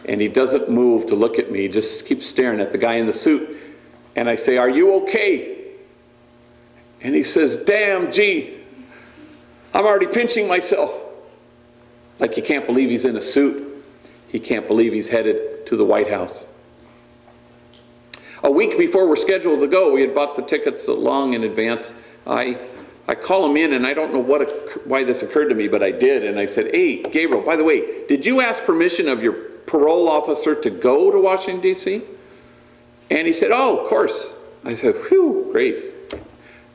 [0.06, 2.94] And he doesn't move to look at me, he just keeps staring at the guy
[2.94, 3.56] in the suit.
[4.16, 5.58] And I say, Are you okay?
[7.02, 8.56] And he says, Damn, G,
[9.74, 10.92] I'm already pinching myself.
[12.18, 13.84] Like he can't believe he's in a suit.
[14.28, 16.46] He can't believe he's headed to the White House.
[18.42, 21.92] A week before we're scheduled to go, we had bought the tickets long in advance.
[22.26, 22.58] I,
[23.08, 25.82] I call him in, and I don't know what, why this occurred to me, but
[25.82, 26.24] I did.
[26.24, 29.32] And I said, Hey, Gabriel, by the way, did you ask permission of your
[29.66, 32.02] parole officer to go to Washington, D.C.?
[33.10, 34.32] And he said, Oh, of course.
[34.64, 35.82] I said, Whew, great.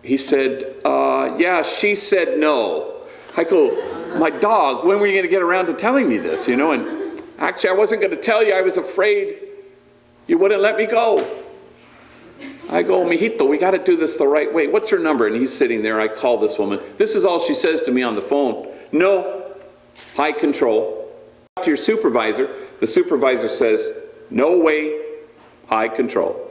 [0.02, 3.06] He said, uh, Yeah, she said no.
[3.38, 6.46] I go, My dog, when were you going to get around to telling me this?
[6.48, 8.54] You know, and actually, I wasn't going to tell you.
[8.54, 9.38] I was afraid
[10.28, 11.43] you wouldn't let me go.
[12.70, 14.68] I go, Mijito, we got to do this the right way.
[14.68, 15.28] What's her number?
[15.28, 16.00] And he's sitting there.
[16.00, 16.80] I call this woman.
[16.98, 18.74] This is all she says to me on the phone.
[18.92, 19.54] No,
[20.16, 21.12] high control.
[21.56, 22.50] Talk to your supervisor,
[22.80, 23.92] the supervisor says,
[24.30, 25.00] no way,
[25.68, 26.50] high control.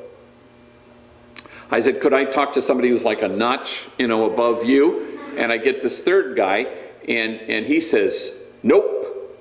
[1.70, 5.18] I said, could I talk to somebody who's like a notch, you know, above you?
[5.36, 6.68] And I get this third guy,
[7.08, 9.38] and, and he says, nope.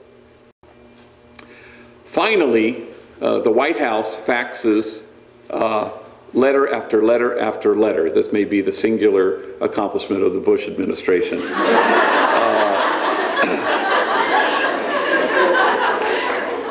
[2.06, 2.86] Finally,
[3.22, 5.04] uh, the White House faxes
[5.50, 5.92] uh,
[6.34, 8.12] letter after letter after letter.
[8.12, 11.40] This may be the singular accomplishment of the Bush administration.
[11.44, 11.52] uh,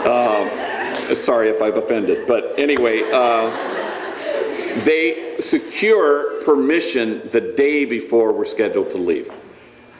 [0.04, 3.50] uh, sorry if I've offended, but anyway, uh,
[4.84, 9.30] they secure permission the day before we're scheduled to leave.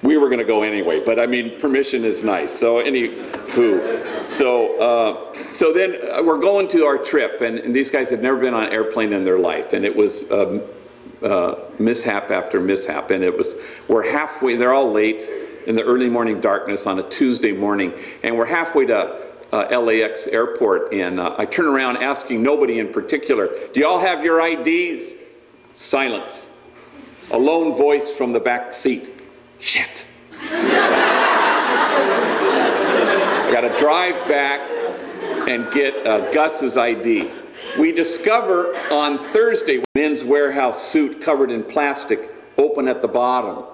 [0.02, 2.58] We were going to go anyway, but I mean, permission is nice.
[2.58, 7.90] So, anywho, so uh, so then uh, we're going to our trip, and, and, these
[7.90, 10.62] guys had never been on an airplane in their life, and it was um,
[11.22, 13.56] uh, mishap after mishap, and it was
[13.88, 14.56] we're halfway.
[14.56, 15.28] They're all late
[15.66, 19.20] in the early morning darkness on a Tuesday morning, and we're halfway to
[19.52, 24.24] uh, LAX airport, and uh, I turn around asking nobody in particular, "Do y'all have
[24.24, 25.12] your IDs?"
[25.74, 26.48] Silence.
[27.32, 29.19] A lone voice from the back seat.
[29.60, 30.06] Shit.
[30.32, 31.50] I
[33.52, 34.60] got to drive back
[35.48, 37.30] and get uh, Gus's ID.
[37.78, 43.64] We discover on Thursday Men's Wearhouse suit covered in plastic, open at the bottom.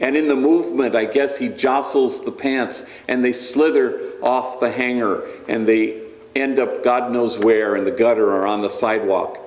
[0.00, 4.70] And in the movement, I guess he jostles the pants and they slither off the
[4.70, 6.02] hanger and they
[6.34, 9.38] end up God knows where in the gutter or on the sidewalk.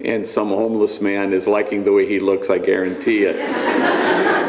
[0.00, 4.43] And some homeless man is liking the way he looks, I guarantee it.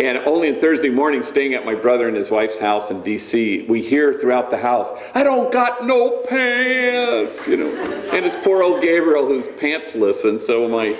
[0.00, 3.66] And only on Thursday morning, staying at my brother and his wife's house in D.C.,
[3.68, 7.70] we hear throughout the house, I don't got no pants, you know.
[8.12, 10.28] And it's poor old Gabriel who's pantsless.
[10.28, 10.96] And so my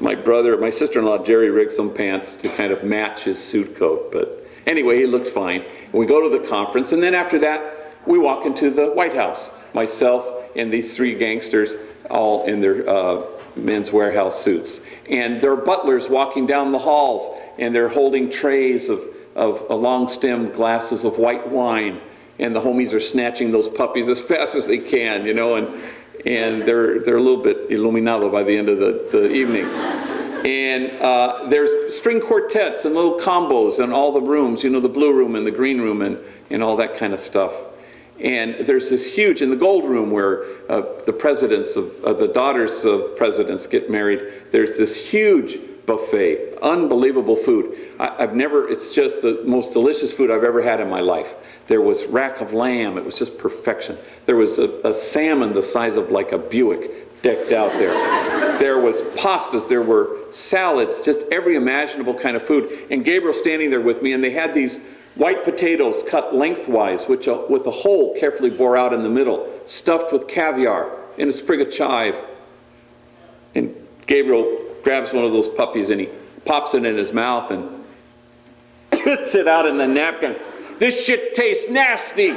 [0.00, 4.10] my brother, my sister-in-law Jerry rigged some pants to kind of match his suit coat,
[4.10, 5.60] but anyway, he looked fine.
[5.60, 9.14] And we go to the conference, and then after that, we walk into the White
[9.14, 9.52] House.
[9.74, 11.76] Myself and these three gangsters,
[12.10, 13.22] all in their uh,
[13.56, 14.80] Men's Wearhouse suits.
[15.08, 17.28] And there are butlers walking down the halls,
[17.60, 19.04] and they're holding trays of,
[19.36, 22.00] of long stem glasses of white wine.
[22.38, 25.68] And the homies are snatching those puppies as fast as they can, you know, and,
[26.24, 29.66] and they're, they're a little bit iluminado by the end of the, the evening.
[29.66, 34.88] And uh, there's string quartets and little combos in all the rooms, you know, the
[34.88, 37.52] blue room and the green room and, and all that kind of stuff.
[38.18, 42.28] And there's this huge, in the gold room where uh, the presidents of, uh, the
[42.28, 45.58] daughters of presidents get married, there's this huge
[45.90, 47.76] buffet, unbelievable food.
[47.98, 51.34] I, I've never, it's just the most delicious food I've ever had in my life.
[51.66, 53.98] There was rack of lamb, it was just perfection.
[54.26, 57.92] There was a, a salmon the size of like a Buick decked out there.
[58.58, 62.70] There was pastas, there were salads, just every imaginable kind of food.
[62.90, 64.78] And Gabriel standing there with me, and they had these
[65.16, 69.50] white potatoes cut lengthwise, which uh, with a hole carefully bore out in the middle,
[69.64, 70.88] stuffed with caviar
[71.18, 72.14] and a sprig of chive.
[73.56, 73.74] And
[74.06, 76.08] Gabriel grabs one of those puppies and he
[76.44, 77.84] pops it in his mouth and
[78.90, 80.36] puts it out in the napkin.
[80.78, 82.34] This shit tastes nasty.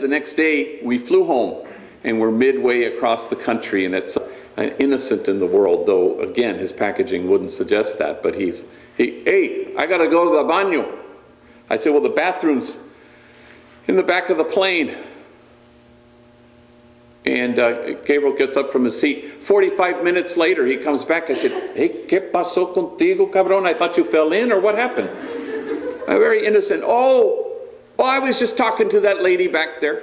[0.00, 1.66] the next day, we flew home
[2.02, 4.16] and we're midway across the country, and it's
[4.56, 8.22] an innocent in the world, though, again, his packaging wouldn't suggest that.
[8.22, 8.64] But he's,
[8.96, 10.98] he, hey, I got to go to the baño.
[11.68, 12.78] I said, well, the bathroom's
[13.86, 14.96] in the back of the plane.
[17.24, 19.42] And uh, Gabriel gets up from his seat.
[19.42, 21.28] 45 minutes later, he comes back.
[21.28, 23.66] I said, hey, ¿qué pasó contigo, cabrón?
[23.66, 25.10] I thought you fell in, or what happened?
[26.08, 26.82] I'm very innocent.
[26.84, 27.58] Oh,
[27.96, 30.02] well, I was just talking to that lady back there.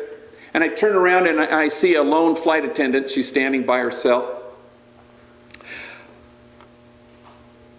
[0.53, 3.09] And I turn around and I, I see a lone flight attendant.
[3.09, 4.31] She's standing by herself.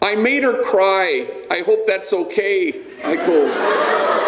[0.02, 1.44] I made her cry.
[1.50, 2.82] I hope that's okay.
[3.04, 3.46] I go,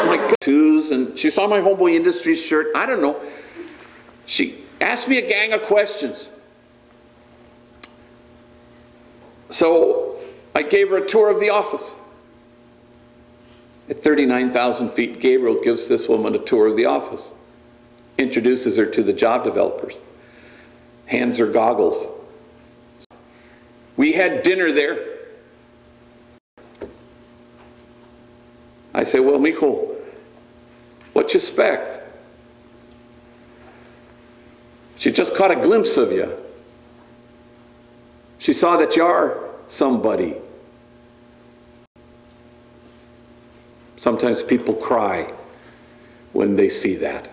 [0.06, 0.34] my.
[0.40, 2.68] Twos, and she saw my Homeboy Industries shirt.
[2.74, 3.20] I don't know.
[4.24, 6.30] She asked me a gang of questions.
[9.50, 10.16] So
[10.54, 11.96] I gave her a tour of the office.
[13.88, 17.32] At 39,000 feet, Gabriel gives this woman a tour of the office,
[18.18, 19.96] introduces her to the job developers,
[21.06, 22.06] hands her goggles.
[23.96, 25.04] We had dinner there.
[28.94, 29.96] I say, well, mijo,
[31.12, 31.98] what you expect?
[35.00, 36.36] She just caught a glimpse of you.
[38.38, 40.36] She saw that you are somebody.
[43.96, 45.32] Sometimes people cry
[46.34, 47.30] when they see that.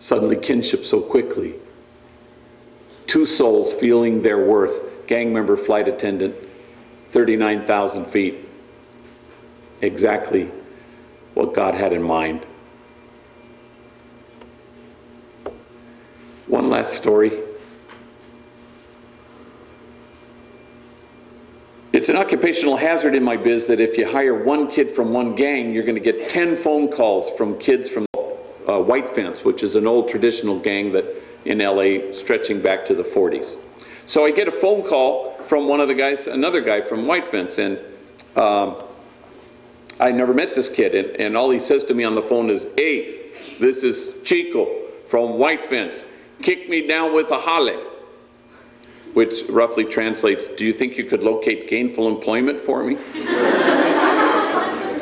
[0.00, 1.54] Suddenly, kinship so quickly.
[3.06, 6.34] Two souls feeling their worth, gang member, flight attendant,
[7.10, 8.34] 39,000 feet.
[9.80, 10.50] Exactly
[11.34, 12.44] what God had in mind.
[16.48, 17.40] One last story.
[21.92, 25.34] It's an occupational hazard in my biz that if you hire one kid from one
[25.34, 29.62] gang, you're going to get 10 phone calls from kids from uh, White Fence, which
[29.62, 31.04] is an old traditional gang that
[31.44, 33.56] in LA stretching back to the 40s.
[34.06, 37.26] So I get a phone call from one of the guys, another guy from White
[37.26, 37.78] Fence, and
[38.36, 38.76] um,
[40.00, 42.48] I never met this kid, and, and all he says to me on the phone
[42.48, 44.66] is, hey, this is Chico
[45.06, 46.06] from White Fence.
[46.42, 47.80] Kick me down with a jale,
[49.14, 52.96] which roughly translates, do you think you could locate gainful employment for me?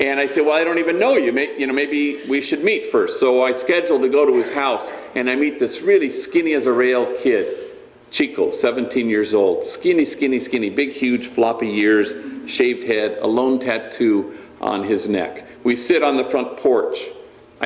[0.00, 1.32] and I said, well, I don't even know you.
[1.32, 3.20] May, you know, maybe we should meet first.
[3.20, 6.66] So I scheduled to go to his house, and I meet this really skinny as
[6.66, 7.64] a rail kid.
[8.10, 12.14] Chico, 17 years old, skinny, skinny, skinny, big, huge, floppy ears,
[12.48, 15.44] shaved head, a lone tattoo on his neck.
[15.64, 16.98] We sit on the front porch.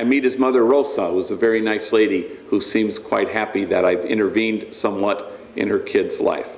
[0.01, 3.85] I meet his mother, Rosa, who's a very nice lady who seems quite happy that
[3.85, 6.49] I've intervened somewhat in her kid's life.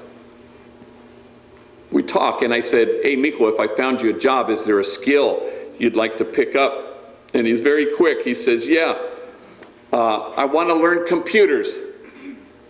[1.92, 4.80] We talk, and I said, Hey, Miko, if I found you a job, is there
[4.80, 5.46] a skill
[5.78, 7.18] you'd like to pick up?
[7.34, 8.24] And he's very quick.
[8.24, 8.98] He says, Yeah,
[9.92, 11.76] uh, I want to learn computers.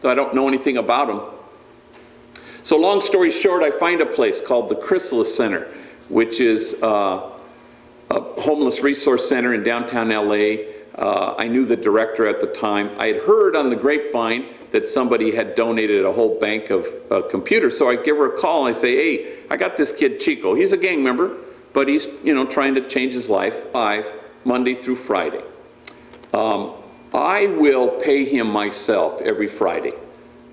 [0.02, 2.34] Though I don't know anything about them.
[2.64, 5.72] So long story short, I find a place called the Chrysalis Center,
[6.10, 7.33] which is uh,
[8.10, 10.64] a homeless resource center in downtown LA.
[10.96, 12.92] Uh, I knew the director at the time.
[13.00, 17.22] I had heard on the grapevine that somebody had donated a whole bank of uh,
[17.30, 20.20] computers, so I give her a call and I say, hey, I got this kid
[20.20, 20.56] Chico.
[20.56, 21.38] He's a gang member,
[21.74, 23.72] but he's you know trying to change his life.
[23.72, 24.12] Five,
[24.46, 25.44] Monday through Friday.
[26.34, 26.74] Um,
[27.14, 29.94] I will pay him myself every Friday,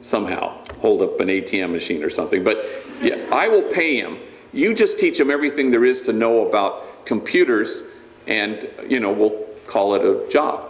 [0.03, 2.65] somehow, hold up an ATM machine or something, but
[3.01, 4.19] yeah, I will pay him.
[4.53, 7.83] You just teach him everything there is to know about computers,
[8.27, 10.69] and, you know, we'll call it a job.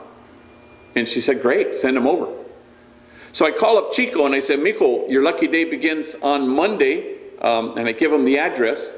[0.95, 2.33] And she said, great, send him over.
[3.33, 7.17] So I call up Chico and I said, Mijo, your lucky day begins on Monday,
[7.41, 8.93] um, and I give him the address.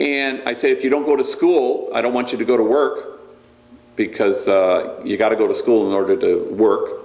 [0.00, 2.56] And I say, if you don't go to school, I don't want you to go
[2.56, 3.20] to work
[3.94, 7.02] because uh, you got to go to school in order to work.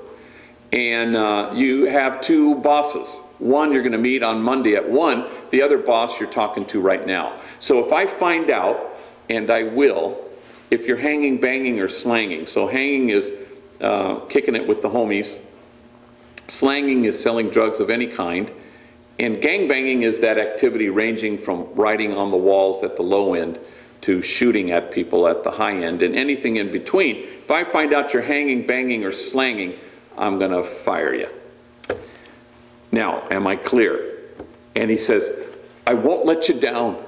[0.71, 3.21] And uh, you have two bosses.
[3.39, 6.81] One you're going to meet on Monday at 1, the other boss you're talking to
[6.81, 7.39] right now.
[7.59, 8.96] So if I find out,
[9.29, 10.19] and I will,
[10.69, 12.45] if you're hanging, banging, or slanging.
[12.47, 13.33] So hanging is
[13.81, 15.39] uh, kicking it with the homies.
[16.47, 18.51] Slanging is selling drugs of any kind.
[19.19, 23.59] And gangbanging is that activity ranging from writing on the walls at the low end
[24.01, 27.17] to shooting at people at the high end and anything in between.
[27.17, 29.73] If I find out you're hanging, banging, or slanging,
[30.17, 31.29] I'm going to fire you.
[32.91, 34.17] Now, am I clear?
[34.75, 35.31] And he says,
[35.85, 37.03] I won't let you down.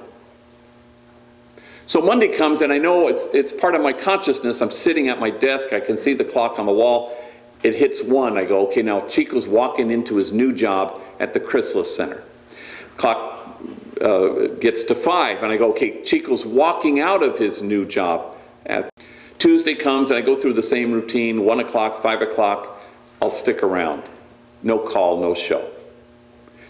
[1.90, 4.60] So Monday comes, and I know it's, it's part of my consciousness.
[4.60, 7.20] I'm sitting at my desk, I can see the clock on the wall.
[7.64, 8.38] It hits one.
[8.38, 12.22] I go, okay, now Chico's walking into his new job at the Chrysalis Center.
[12.96, 13.60] Clock
[14.00, 18.36] uh, gets to five, and I go, okay, Chico's walking out of his new job.
[18.66, 18.88] At
[19.40, 22.80] Tuesday comes, and I go through the same routine one o'clock, five o'clock.
[23.20, 24.04] I'll stick around.
[24.62, 25.68] No call, no show.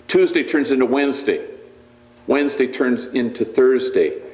[0.09, 1.47] Tuesday turns into Wednesday.
[2.27, 4.30] Wednesday turns into Thursday.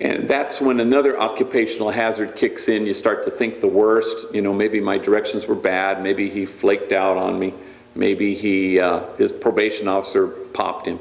[0.00, 2.86] And that's when another occupational hazard kicks in.
[2.86, 4.32] You start to think the worst.
[4.32, 6.02] You know, maybe my directions were bad.
[6.02, 7.52] Maybe he flaked out on me.
[7.94, 11.00] Maybe he, uh, his probation officer popped him.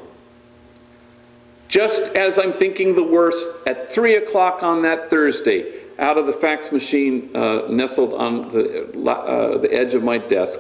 [1.70, 6.34] Just as I'm thinking the worst, at 3 o'clock on that Thursday, out of the
[6.34, 10.60] fax machine uh, nestled on the, uh, the edge of my desk,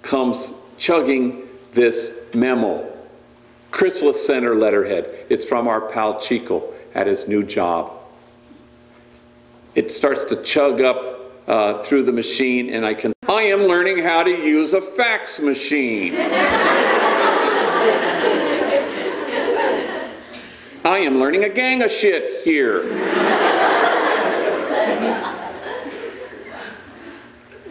[0.00, 2.90] comes chugging this memo.
[3.72, 5.26] Chrysalis Center letterhead.
[5.28, 7.92] It's from our pal Chico at his new job.
[9.74, 13.12] It starts to chug up uh, through the machine, and I can.
[13.28, 16.14] I am learning how to use a fax machine.
[20.86, 22.84] I am learning a gang of shit here.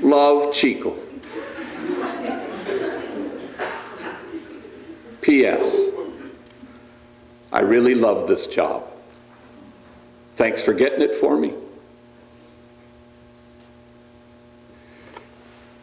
[0.01, 0.97] Love Chico.
[5.21, 5.89] P.S.
[7.51, 8.92] I really love this job.
[10.35, 11.53] Thanks for getting it for me.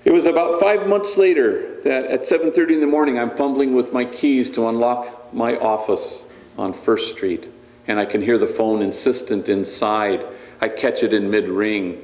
[0.05, 3.93] It was about five months later that at 7.30 in the morning I'm fumbling with
[3.93, 6.25] my keys to unlock my office
[6.59, 7.49] on First Street
[7.87, 10.25] and I can hear the phone insistent inside.
[10.61, 12.03] I catch it in mid-ring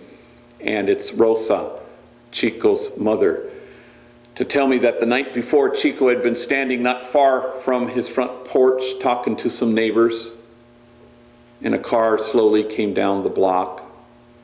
[0.60, 1.80] and it's Rosa,
[2.30, 3.50] Chico's mother,
[4.34, 8.08] to tell me that the night before Chico had been standing not far from his
[8.08, 10.30] front porch talking to some neighbors
[11.62, 13.82] and a car slowly came down the block.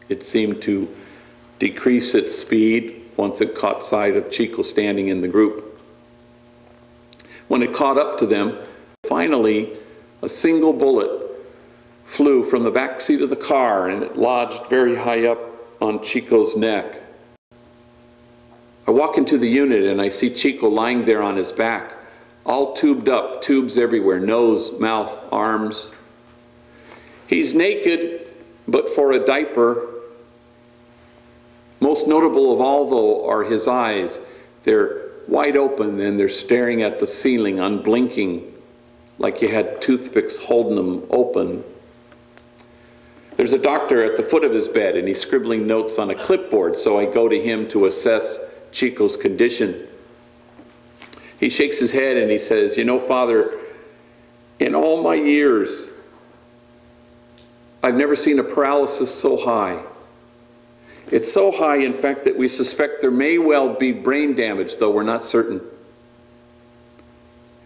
[0.08, 0.88] It seemed to
[1.58, 5.80] decrease its speed once it caught sight of Chico standing in the group.
[7.48, 8.58] When it caught up to them,
[9.06, 9.76] finally
[10.22, 11.22] a single bullet
[12.04, 15.38] flew from the back seat of the car and it lodged very high up
[15.80, 17.00] on Chico's neck.
[18.86, 21.94] I walk into the unit and I see Chico lying there on his back,
[22.44, 25.90] all tubed up, tubes everywhere, nose, mouth, arms.
[27.32, 28.28] He's naked,
[28.68, 29.88] but for a diaper.
[31.80, 34.20] Most notable of all, though, are his eyes.
[34.64, 38.52] They're wide open and they're staring at the ceiling, unblinking,
[39.16, 41.64] like you had toothpicks holding them open.
[43.38, 46.14] There's a doctor at the foot of his bed and he's scribbling notes on a
[46.14, 48.40] clipboard, so I go to him to assess
[48.72, 49.88] Chico's condition.
[51.40, 53.58] He shakes his head and he says, You know, Father,
[54.58, 55.88] in all my years,
[57.82, 59.82] I've never seen a paralysis so high.
[61.10, 64.90] It's so high, in fact, that we suspect there may well be brain damage, though
[64.90, 65.60] we're not certain.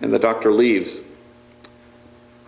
[0.01, 1.03] And the doctor leaves.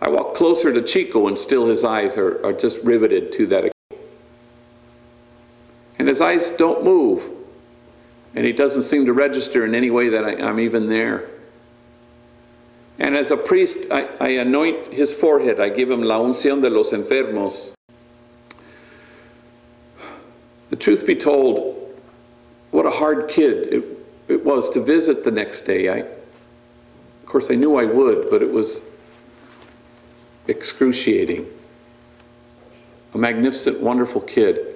[0.01, 3.71] I walk closer to Chico, and still his eyes are, are just riveted to that.
[5.97, 7.23] And his eyes don't move.
[8.35, 11.29] And he doesn't seem to register in any way that I, I'm even there.
[12.99, 15.59] And as a priest, I, I, anoint his forehead.
[15.59, 17.71] I give him la unción de los enfermos.
[20.69, 21.97] The truth be told,
[22.71, 23.85] what a hard kid it,
[24.27, 25.89] it was to visit the next day.
[25.89, 28.81] I, of course, I knew I would, but it was
[30.47, 31.47] excruciating.
[33.13, 34.75] A magnificent, wonderful kid.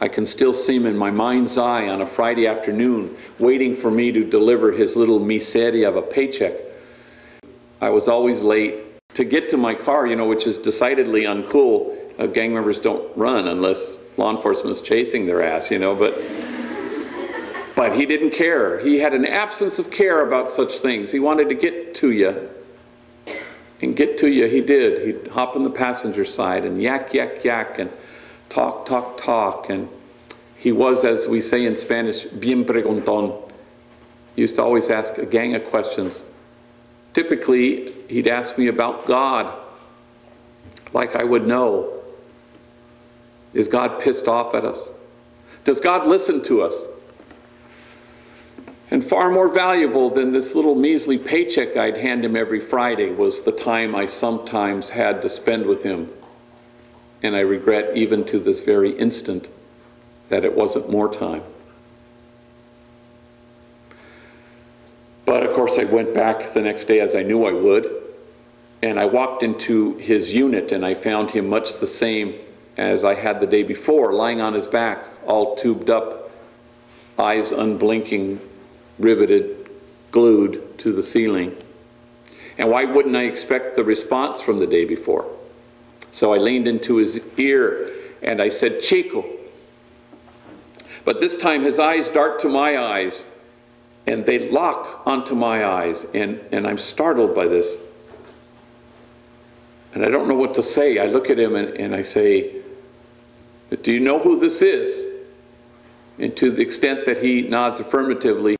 [0.00, 3.90] I can still see him in my mind's eye on a Friday afternoon, waiting for
[3.90, 6.54] me to deliver his little miseria of a paycheck.
[7.84, 8.76] I was always late.
[9.12, 13.14] To get to my car, you know, which is decidedly uncool, uh, gang members don't
[13.14, 16.18] run unless law enforcement's chasing their ass, you know, but
[17.76, 18.78] but he didn't care.
[18.78, 21.12] He had an absence of care about such things.
[21.12, 22.48] He wanted to get to you.
[23.82, 25.04] And get to you, he did.
[25.04, 27.90] He'd hop on the passenger side and yak, yak, yak, and
[28.48, 29.68] talk, talk, talk.
[29.68, 29.90] And
[30.56, 33.52] he was, as we say in Spanish, bien preguntón.
[34.36, 36.22] He used to always ask a gang of questions.
[37.14, 39.56] Typically, he'd ask me about God,
[40.92, 42.02] like I would know.
[43.54, 44.88] Is God pissed off at us?
[45.62, 46.74] Does God listen to us?
[48.90, 53.42] And far more valuable than this little measly paycheck I'd hand him every Friday was
[53.42, 56.10] the time I sometimes had to spend with him.
[57.22, 59.48] And I regret even to this very instant
[60.28, 61.42] that it wasn't more time.
[65.34, 67.92] But of course, I went back the next day as I knew I would.
[68.82, 72.36] And I walked into his unit and I found him much the same
[72.76, 76.30] as I had the day before, lying on his back, all tubed up,
[77.18, 78.38] eyes unblinking,
[79.00, 79.70] riveted,
[80.12, 81.56] glued to the ceiling.
[82.56, 85.28] And why wouldn't I expect the response from the day before?
[86.12, 87.90] So I leaned into his ear
[88.22, 89.24] and I said, Chico.
[91.04, 93.26] But this time his eyes dart to my eyes
[94.06, 97.76] and they lock onto my eyes, and, and I'm startled by this.
[99.94, 100.98] And I don't know what to say.
[100.98, 102.56] I look at him and, and I say,
[103.82, 105.06] Do you know who this is?
[106.18, 108.56] And to the extent that he nods affirmatively,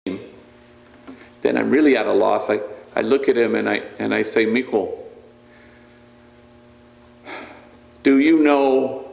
[1.43, 2.49] then I'm really at a loss.
[2.49, 2.61] I,
[2.97, 4.97] I look at him and I, and I say, Mijo,
[8.03, 9.13] do you know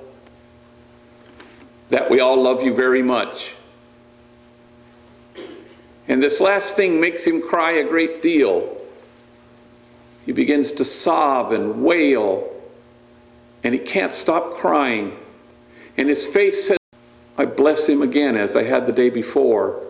[1.90, 3.54] that we all love you very much?
[6.12, 8.78] And this last thing makes him cry a great deal.
[10.26, 12.52] He begins to sob and wail,
[13.64, 15.18] and he can't stop crying.
[15.96, 16.78] And his face says,
[17.38, 19.82] I bless him again as I had the day before.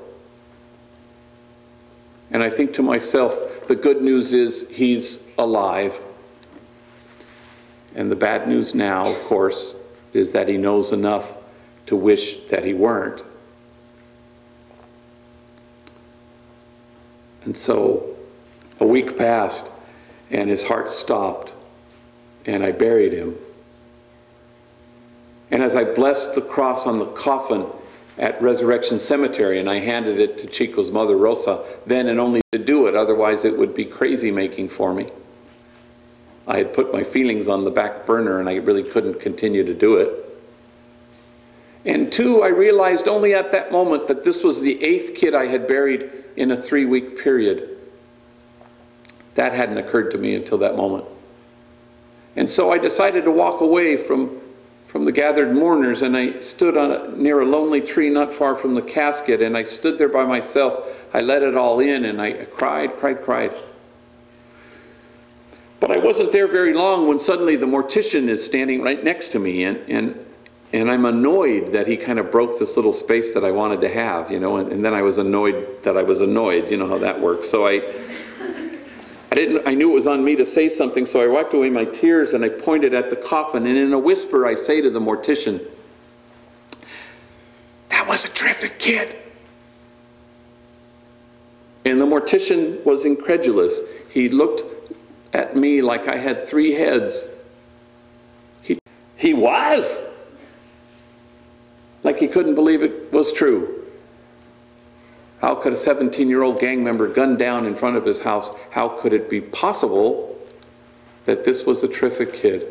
[2.30, 5.99] And I think to myself, the good news is he's alive.
[7.95, 9.76] And the bad news now, of course,
[10.13, 11.34] is that he knows enough
[11.88, 13.24] to wish that he weren't.
[17.44, 18.16] And so
[18.80, 19.70] a week passed,
[20.30, 21.54] and his heart stopped,
[22.46, 23.36] and I buried him.
[25.50, 27.66] And as I blessed the cross on the coffin
[28.18, 32.60] at Resurrection Cemetery, and I handed it to Chico's mother, Rosa, then and only to
[32.60, 35.10] do it, otherwise it would be crazy making for me.
[36.48, 39.74] I had put my feelings on the back burner, and I really couldn't continue to
[39.74, 40.31] do it.
[41.86, 45.48] And two, I realized only at that moment that this was the eighth kid I
[45.48, 47.78] had buried in a three week period.
[49.36, 51.06] That hadn't occurred to me until that moment.
[52.36, 54.40] And so I decided to walk away from,
[54.88, 58.56] from the gathered mourners and I stood on a, near a lonely tree not far
[58.56, 60.88] from the casket and I stood there by myself.
[61.14, 63.56] I let it all in and I cried, cried, cried.
[65.80, 69.40] But I wasn't there very long when suddenly the mortician is standing right next to
[69.40, 70.26] me and, and
[70.74, 73.89] and I'm annoyed that he kind of broke this little space that I wanted to
[73.89, 76.88] have, you know, and, and, then I was annoyed that I was annoyed, you know
[76.88, 77.49] how that works.
[77.49, 77.82] So I,
[79.32, 81.69] I didn't, I knew it was on me to say something, so I wiped away
[81.69, 84.89] my tears and I pointed at the coffin, and in a whisper I say to
[84.89, 85.65] the mortician,
[87.89, 89.17] that was a terrific kid.
[91.84, 93.82] And the mortician was incredulous.
[94.09, 94.63] He looked
[95.34, 97.28] at me like I had three heads.
[98.61, 98.80] He,
[99.17, 99.97] he was
[102.04, 103.78] like he couldn't believe it was true.
[105.41, 108.52] How could a 17 year old gang member gun down in front of his house?
[108.72, 110.38] How could it be possible
[111.26, 112.68] that this was a terrific kid?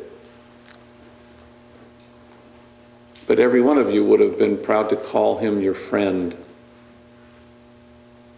[3.26, 6.36] But every one of you would have been proud to call him your friend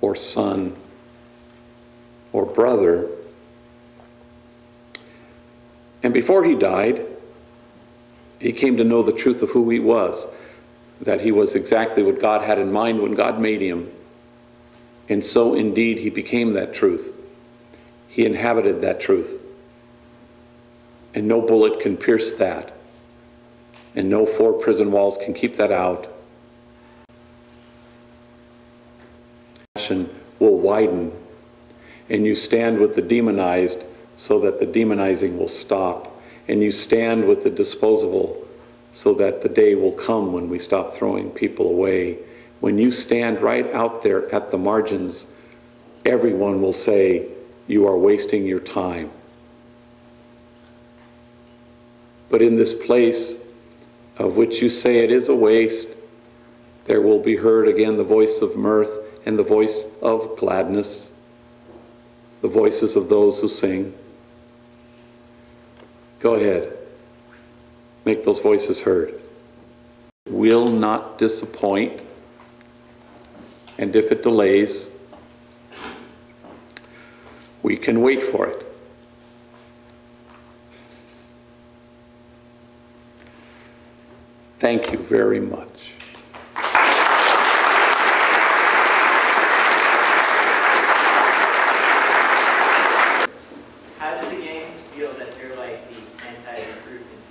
[0.01, 0.77] or son
[2.33, 3.09] or brother.
[6.03, 7.07] And before he died,
[8.39, 10.27] he came to know the truth of who he was
[11.03, 13.91] that he was exactly what God had in mind when God made him.
[15.09, 17.13] And so indeed he became that truth.
[18.09, 19.41] He inhabited that truth.
[21.13, 22.73] And no bullet can pierce that.
[23.95, 26.09] And no four prison walls can keep that out.
[29.75, 31.13] Passion will widen
[32.09, 33.85] and you stand with the demonized
[34.17, 38.42] so that the demonizing will stop and you stand with the disposable
[38.93, 42.19] so that the day will come when we stop throwing people away.
[42.61, 45.27] When you stand right out there at the margins,
[46.05, 47.27] everyone will say,
[47.67, 49.11] You are wasting your time.
[52.29, 53.37] But in this place
[54.19, 55.89] of which you say it is a waste,
[56.85, 61.11] there will be heard again the voice of mirth and the voice of gladness,
[62.43, 63.95] the voices of those who sing.
[66.21, 66.82] Go ahead.
[68.05, 69.21] Make those voices heard.
[70.29, 72.03] Will not disappoint.
[73.79, 74.91] And if it delays,
[77.63, 78.67] we can wait for it.
[84.59, 85.91] Thank you very much.
[93.99, 97.23] How do the gangs feel that they're like the anti-recruitment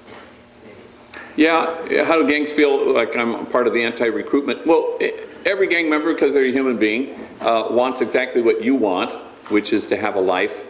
[0.59, 1.30] committee?
[1.41, 4.67] Yeah, how do gangs feel like I'm part of the anti-recruitment?
[4.67, 4.99] Well,
[5.43, 9.11] every gang member, because they're a human being, uh, wants exactly what you want,
[9.49, 10.63] which is to have a life.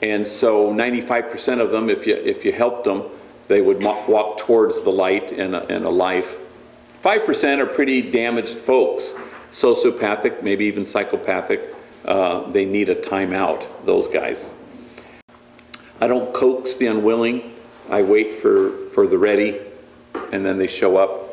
[0.00, 3.02] And so 95% of them, if you, if you helped them,
[3.48, 6.38] they would walk towards the light and a, and a life.
[7.02, 9.14] 5% are pretty damaged folks,
[9.50, 11.74] sociopathic, maybe even psychopathic.
[12.04, 14.54] Uh, They need a timeout, those guys.
[16.00, 17.54] I don't coax the unwilling.
[17.90, 19.58] I wait for, for the ready,
[20.32, 21.28] and then they show up.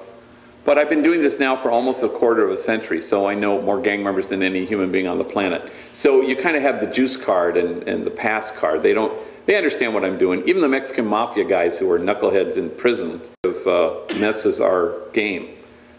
[0.66, 3.34] But I've been doing this now for almost a quarter of a century, so I
[3.34, 5.72] know more gang members than any human being on the planet.
[5.94, 8.84] So you kind of have the juice card and, and the pass card.
[8.84, 10.48] They don't, they understand what I'm doing.
[10.48, 15.56] Even the Mexican mafia guys who are knuckleheads in prison uh, messes our game.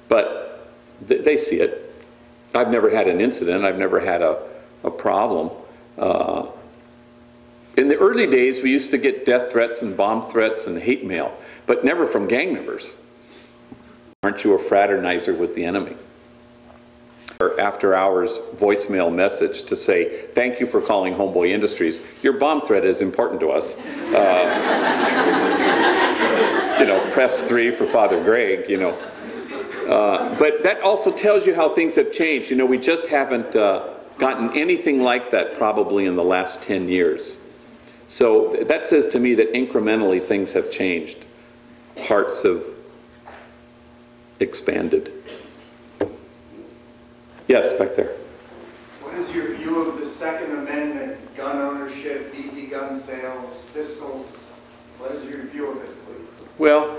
[0.08, 0.70] But
[1.08, 1.92] th- they see it.
[2.54, 3.64] I've never had an incident.
[3.64, 4.40] I've never had a,
[4.84, 5.50] a problem.
[5.98, 6.46] Uh,
[7.76, 11.04] in the early days, we used to get death threats and bomb threats and hate
[11.04, 12.94] mail, but never from gang members.
[14.22, 15.96] Aren't you a fraternizer with the enemy?
[17.40, 22.02] Or after hours voicemail message to say, thank you for calling Homeboy Industries.
[22.22, 23.76] Your bomb threat is important to us.
[24.12, 25.16] Uh,
[26.80, 28.90] you know, press three for Father Greg, you know.
[29.88, 32.50] Uh, but that also tells you how things have changed.
[32.50, 36.88] You know, we just haven't uh, gotten anything like that probably in the last 10
[36.88, 37.39] years.
[38.10, 41.24] So that says to me that incrementally things have changed.
[41.96, 42.64] Hearts have
[44.40, 45.12] expanded.
[47.46, 48.16] Yes, back there.
[49.00, 54.26] What is your view of the Second Amendment, gun ownership, easy gun sales, pistols?
[54.98, 56.48] What is your view of it, please?
[56.58, 56.98] Well,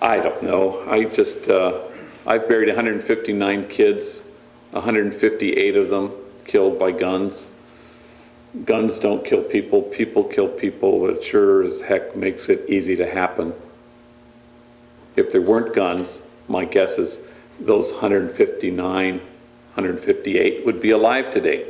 [0.00, 0.88] I don't know.
[0.88, 1.80] I just, uh,
[2.24, 4.22] I've buried 159 kids,
[4.70, 6.12] 158 of them
[6.44, 7.50] killed by guns.
[8.64, 12.96] Guns don't kill people, people kill people, but it sure as heck makes it easy
[12.96, 13.52] to happen.
[15.16, 17.20] If there weren't guns, my guess is
[17.60, 21.66] those 159, 158 would be alive today.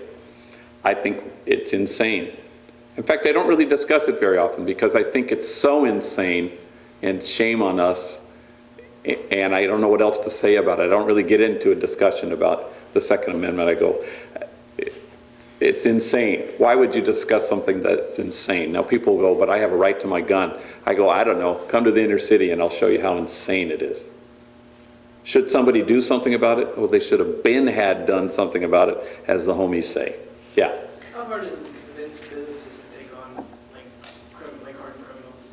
[0.84, 2.36] I think it's insane.
[2.96, 6.52] In fact, I don't really discuss it very often because I think it's so insane
[7.02, 8.20] and shame on us.
[9.30, 10.84] And I don't know what else to say about it.
[10.84, 13.68] I don't really get into a discussion about the Second Amendment.
[13.68, 14.04] I go,
[15.60, 16.40] it's insane.
[16.58, 18.72] Why would you discuss something that's insane?
[18.72, 20.58] Now, people go, but I have a right to my gun.
[20.86, 21.54] I go, I don't know.
[21.68, 24.08] Come to the inner city and I'll show you how insane it is.
[25.24, 26.78] Should somebody do something about it?
[26.78, 30.16] Well, they should have been had done something about it, as the homies say.
[30.56, 30.74] Yeah.
[31.12, 33.44] How hard is it to convince businesses to take on
[33.74, 33.84] like
[34.32, 35.52] crim- like hardened criminals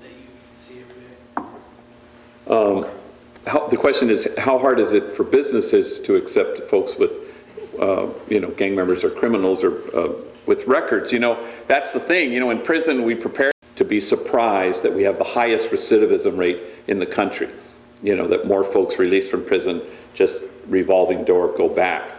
[0.00, 0.24] that you
[0.56, 1.02] see every
[2.56, 2.86] day?
[2.86, 2.86] Um,
[3.46, 7.10] how, the question is, how hard is it for businesses to accept folks with,
[7.80, 10.12] uh, you know, gang members or criminals or uh,
[10.46, 11.12] with records?
[11.12, 12.32] You know, that's the thing.
[12.32, 16.38] You know, in prison, we prepare to be surprised that we have the highest recidivism
[16.38, 17.48] rate in the country.
[18.02, 22.12] You know, that more folks released from prison just revolving door go back.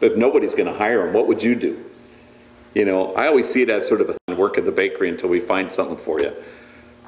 [0.00, 1.84] But if nobody's going to hire them, what would you do?
[2.74, 5.28] You know, I always see it as sort of a work at the bakery until
[5.28, 6.32] we find something for you.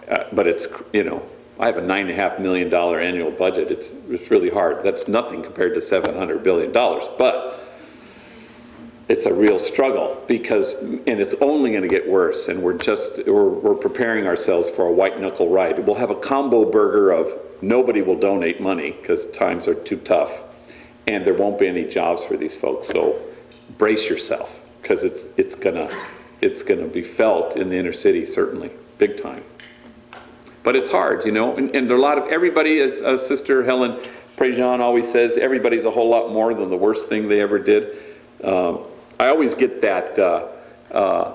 [0.09, 1.23] Uh, But it's, you know,
[1.59, 3.71] I have a nine and a half million dollar annual budget.
[3.71, 4.83] It's, it's really hard.
[4.85, 7.05] That's nothing compared to seven hundred billion dollars.
[7.17, 7.64] But
[9.09, 12.49] it's a real struggle because, and it's only going to get worse.
[12.49, 15.87] And we're just, we're, we're preparing ourselves for a white knuckle ride.
[15.87, 17.29] We'll have a combo burger of
[17.61, 20.43] nobody will donate money because times are too tough.
[21.07, 22.89] And there won't be any jobs for these folks.
[22.89, 23.21] So
[23.77, 25.91] brace yourself because it's, it's gonna,
[26.41, 29.45] it's gonna be felt in the inner city, certainly, big time.
[30.63, 33.65] But it's hard, you know, and, and there are a lot of, everybody, as, Sister
[33.65, 34.01] Helen
[34.39, 37.99] Prejean always says, everybody's a whole lot more than the worst thing they ever did.
[38.43, 38.81] Um,
[39.19, 40.47] I always get that, uh,
[40.91, 41.33] uh,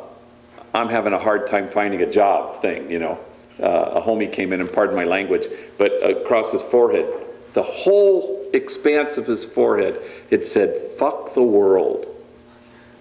[0.74, 3.20] I'm having a hard time finding a job thing, you know.
[3.62, 7.06] uh, a homie came in, and pardon my language, but across his forehead,
[7.54, 10.00] the whole expanse of his forehead,
[10.30, 12.06] it said, "Fuck the world."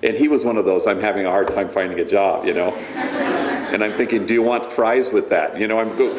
[0.02, 2.54] And he was one of those, I'm having a hard time finding a job, you
[2.54, 2.72] know?
[3.68, 5.58] And I'm thinking, do you want fries with that?
[5.60, 6.14] You know, I'm go,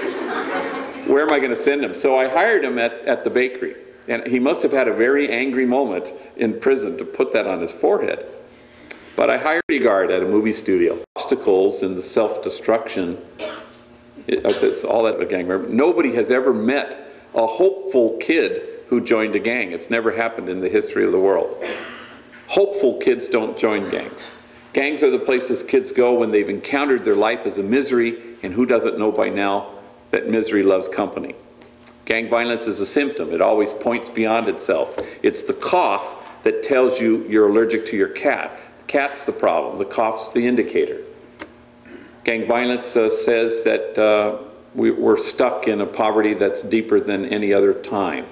[1.11, 1.95] where am I going to send him?
[1.95, 3.75] So I hired him at, at the bakery.
[4.07, 7.59] And he must have had a very angry moment in prison to put that on
[7.59, 8.23] his forehead.
[9.19, 10.97] But I hired a guard at a movie studio.
[11.17, 13.17] Obstacles and the self-destruction,
[14.27, 15.67] it- uh, it's all that a gang member.
[15.67, 16.97] Nobody has ever met
[17.35, 19.73] a hopeful kid who joined a gang.
[19.73, 21.61] It's never happened in the history of the world.
[22.47, 24.29] Hopeful kids don't join gangs.
[24.71, 28.53] Gangs are the places kids go when they've encountered their life as a misery, and
[28.53, 29.65] who doesn't know by now
[30.11, 31.35] that misery loves company?
[32.05, 33.33] Gang violence is a symptom.
[33.33, 34.97] It always points beyond itself.
[35.21, 38.57] It's the cough that tells you you're allergic to your cat.
[38.89, 39.77] Cat's the problem.
[39.77, 41.03] The cough's the indicator.
[42.23, 47.25] Gang violence uh, says that uh, we, we're stuck in a poverty that's deeper than
[47.25, 48.25] any other time.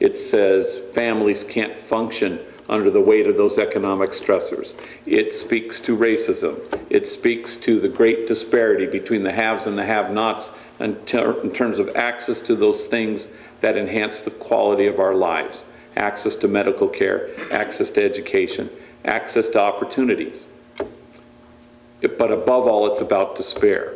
[0.00, 2.40] It says families can't function
[2.70, 4.74] under the weight of those economic stressors.
[5.04, 6.58] It speaks to racism.
[6.88, 10.50] It speaks to the great disparity between the haves and the have-nots
[10.80, 13.28] in, ter- in terms of access to those things
[13.60, 15.66] that enhance the quality of our lives.
[15.96, 18.70] Access to medical care, access to education,
[19.04, 20.48] access to opportunities.
[22.00, 23.94] But above all, it's about despair.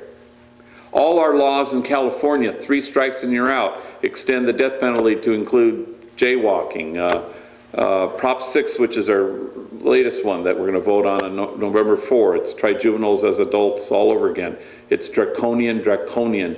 [0.92, 5.32] All our laws in California, three strikes and you're out, extend the death penalty to
[5.32, 6.98] include jaywalking.
[6.98, 7.22] Uh,
[7.78, 9.32] uh, Prop 6, which is our
[9.80, 13.24] latest one that we're going to vote on on No- November 4, it's try juveniles
[13.24, 14.58] as adults all over again.
[14.90, 16.56] It's draconian, draconian.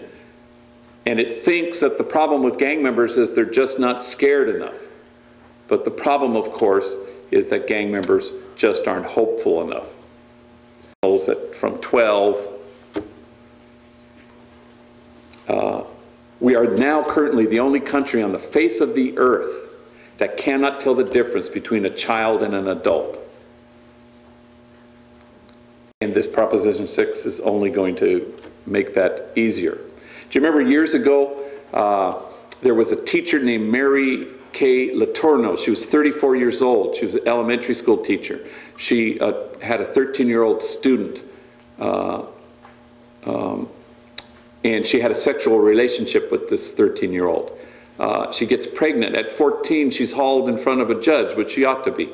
[1.07, 4.77] And it thinks that the problem with gang members is they're just not scared enough.
[5.69, 6.97] But the problem, of course,
[7.35, 9.89] is that gang members just aren't hopeful enough.
[11.55, 12.55] From 12
[16.45, 19.71] We are now currently the only country on the face of the earth
[20.19, 23.19] that cannot tell the difference between a child and an adult.
[26.03, 29.73] And this Proposition 6 is only going to make that easier.
[29.77, 32.21] Do you remember years ago, uh,
[32.61, 35.59] there was a teacher named Mary Kay Letourneau.
[35.59, 36.97] She was 34 years old.
[36.97, 38.41] She was an elementary school teacher.
[38.79, 41.23] She uh, had a 13-year-old student
[44.65, 47.57] and she had a sexual relationship with this 13 year old.
[47.99, 49.15] Uh, she gets pregnant.
[49.15, 52.11] At 14, she's hauled in front of a judge, which she ought to be,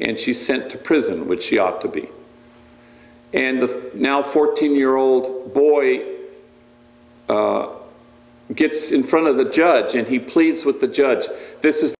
[0.00, 2.08] and she's sent to prison, which she ought to be.
[3.32, 6.04] And the now 14 year old boy
[7.28, 7.68] uh,
[8.52, 11.26] gets in front of the judge and he pleads with the judge.
[11.62, 11.94] This is,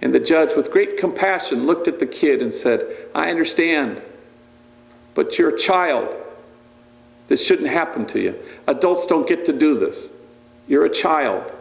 [0.00, 2.84] and the judge, with great compassion, looked at the kid and said,
[3.14, 4.02] I understand,
[5.14, 6.14] but you're a child.
[7.28, 8.34] This shouldn't happen to you.
[8.66, 10.10] Adults don't get to do this.
[10.66, 11.52] You're a child.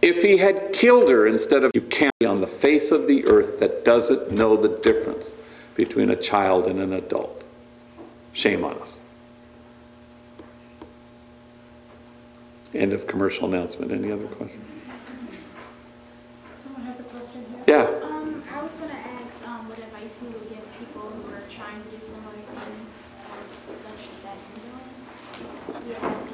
[0.00, 3.26] If he had killed her instead of, you can't be on the face of the
[3.26, 5.34] earth that doesn't know the difference
[5.74, 7.44] between a child and an adult.
[8.32, 8.97] Shame on us.
[12.74, 13.92] End of commercial announcement.
[13.92, 14.64] Any other questions?
[16.62, 17.64] Someone has a question here?
[17.66, 18.06] Yeah.
[18.06, 21.82] Um, I was gonna ask, um, what advice you would give people who are trying
[21.82, 22.90] to do similar things
[23.32, 23.46] as
[23.84, 26.08] such that you know?
[26.10, 26.28] Yeah.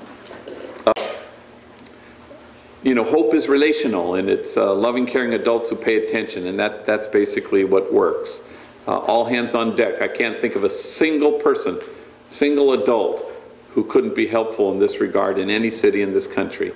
[2.83, 6.59] you know, hope is relational, and it's uh, loving, caring adults who pay attention, and
[6.59, 8.41] that, that's basically what works.
[8.87, 10.03] Uh, all hands on deck.
[10.03, 11.81] I can't think of a single person,
[12.29, 13.25] single adult,
[13.75, 16.73] who couldn't be helpful in this regard in any city in this country.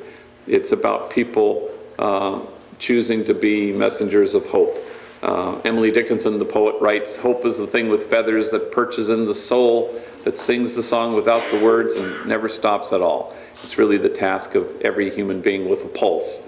[0.47, 2.41] It's about people uh,
[2.79, 4.77] choosing to be messengers of hope.
[5.23, 9.27] Uh, Emily Dickinson, the poet, writes, Hope is the thing with feathers that perches in
[9.27, 13.35] the soul, that sings the song without the words and never stops at all.
[13.65, 16.41] It's really the task of every human being with a pulse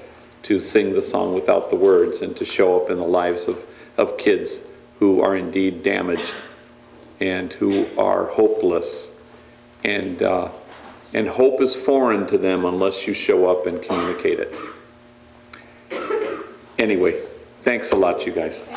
[0.45, 3.67] to sing the song without the words and to show up in the lives of,
[3.97, 4.61] of kids
[4.99, 6.33] who are indeed damaged
[7.21, 9.11] and who are hopeless.
[9.85, 10.51] And, uh,
[11.15, 14.55] and hope is foreign to them unless you show up and communicate it.
[16.79, 17.21] Anyway,
[17.61, 18.69] thanks a lot, you guys.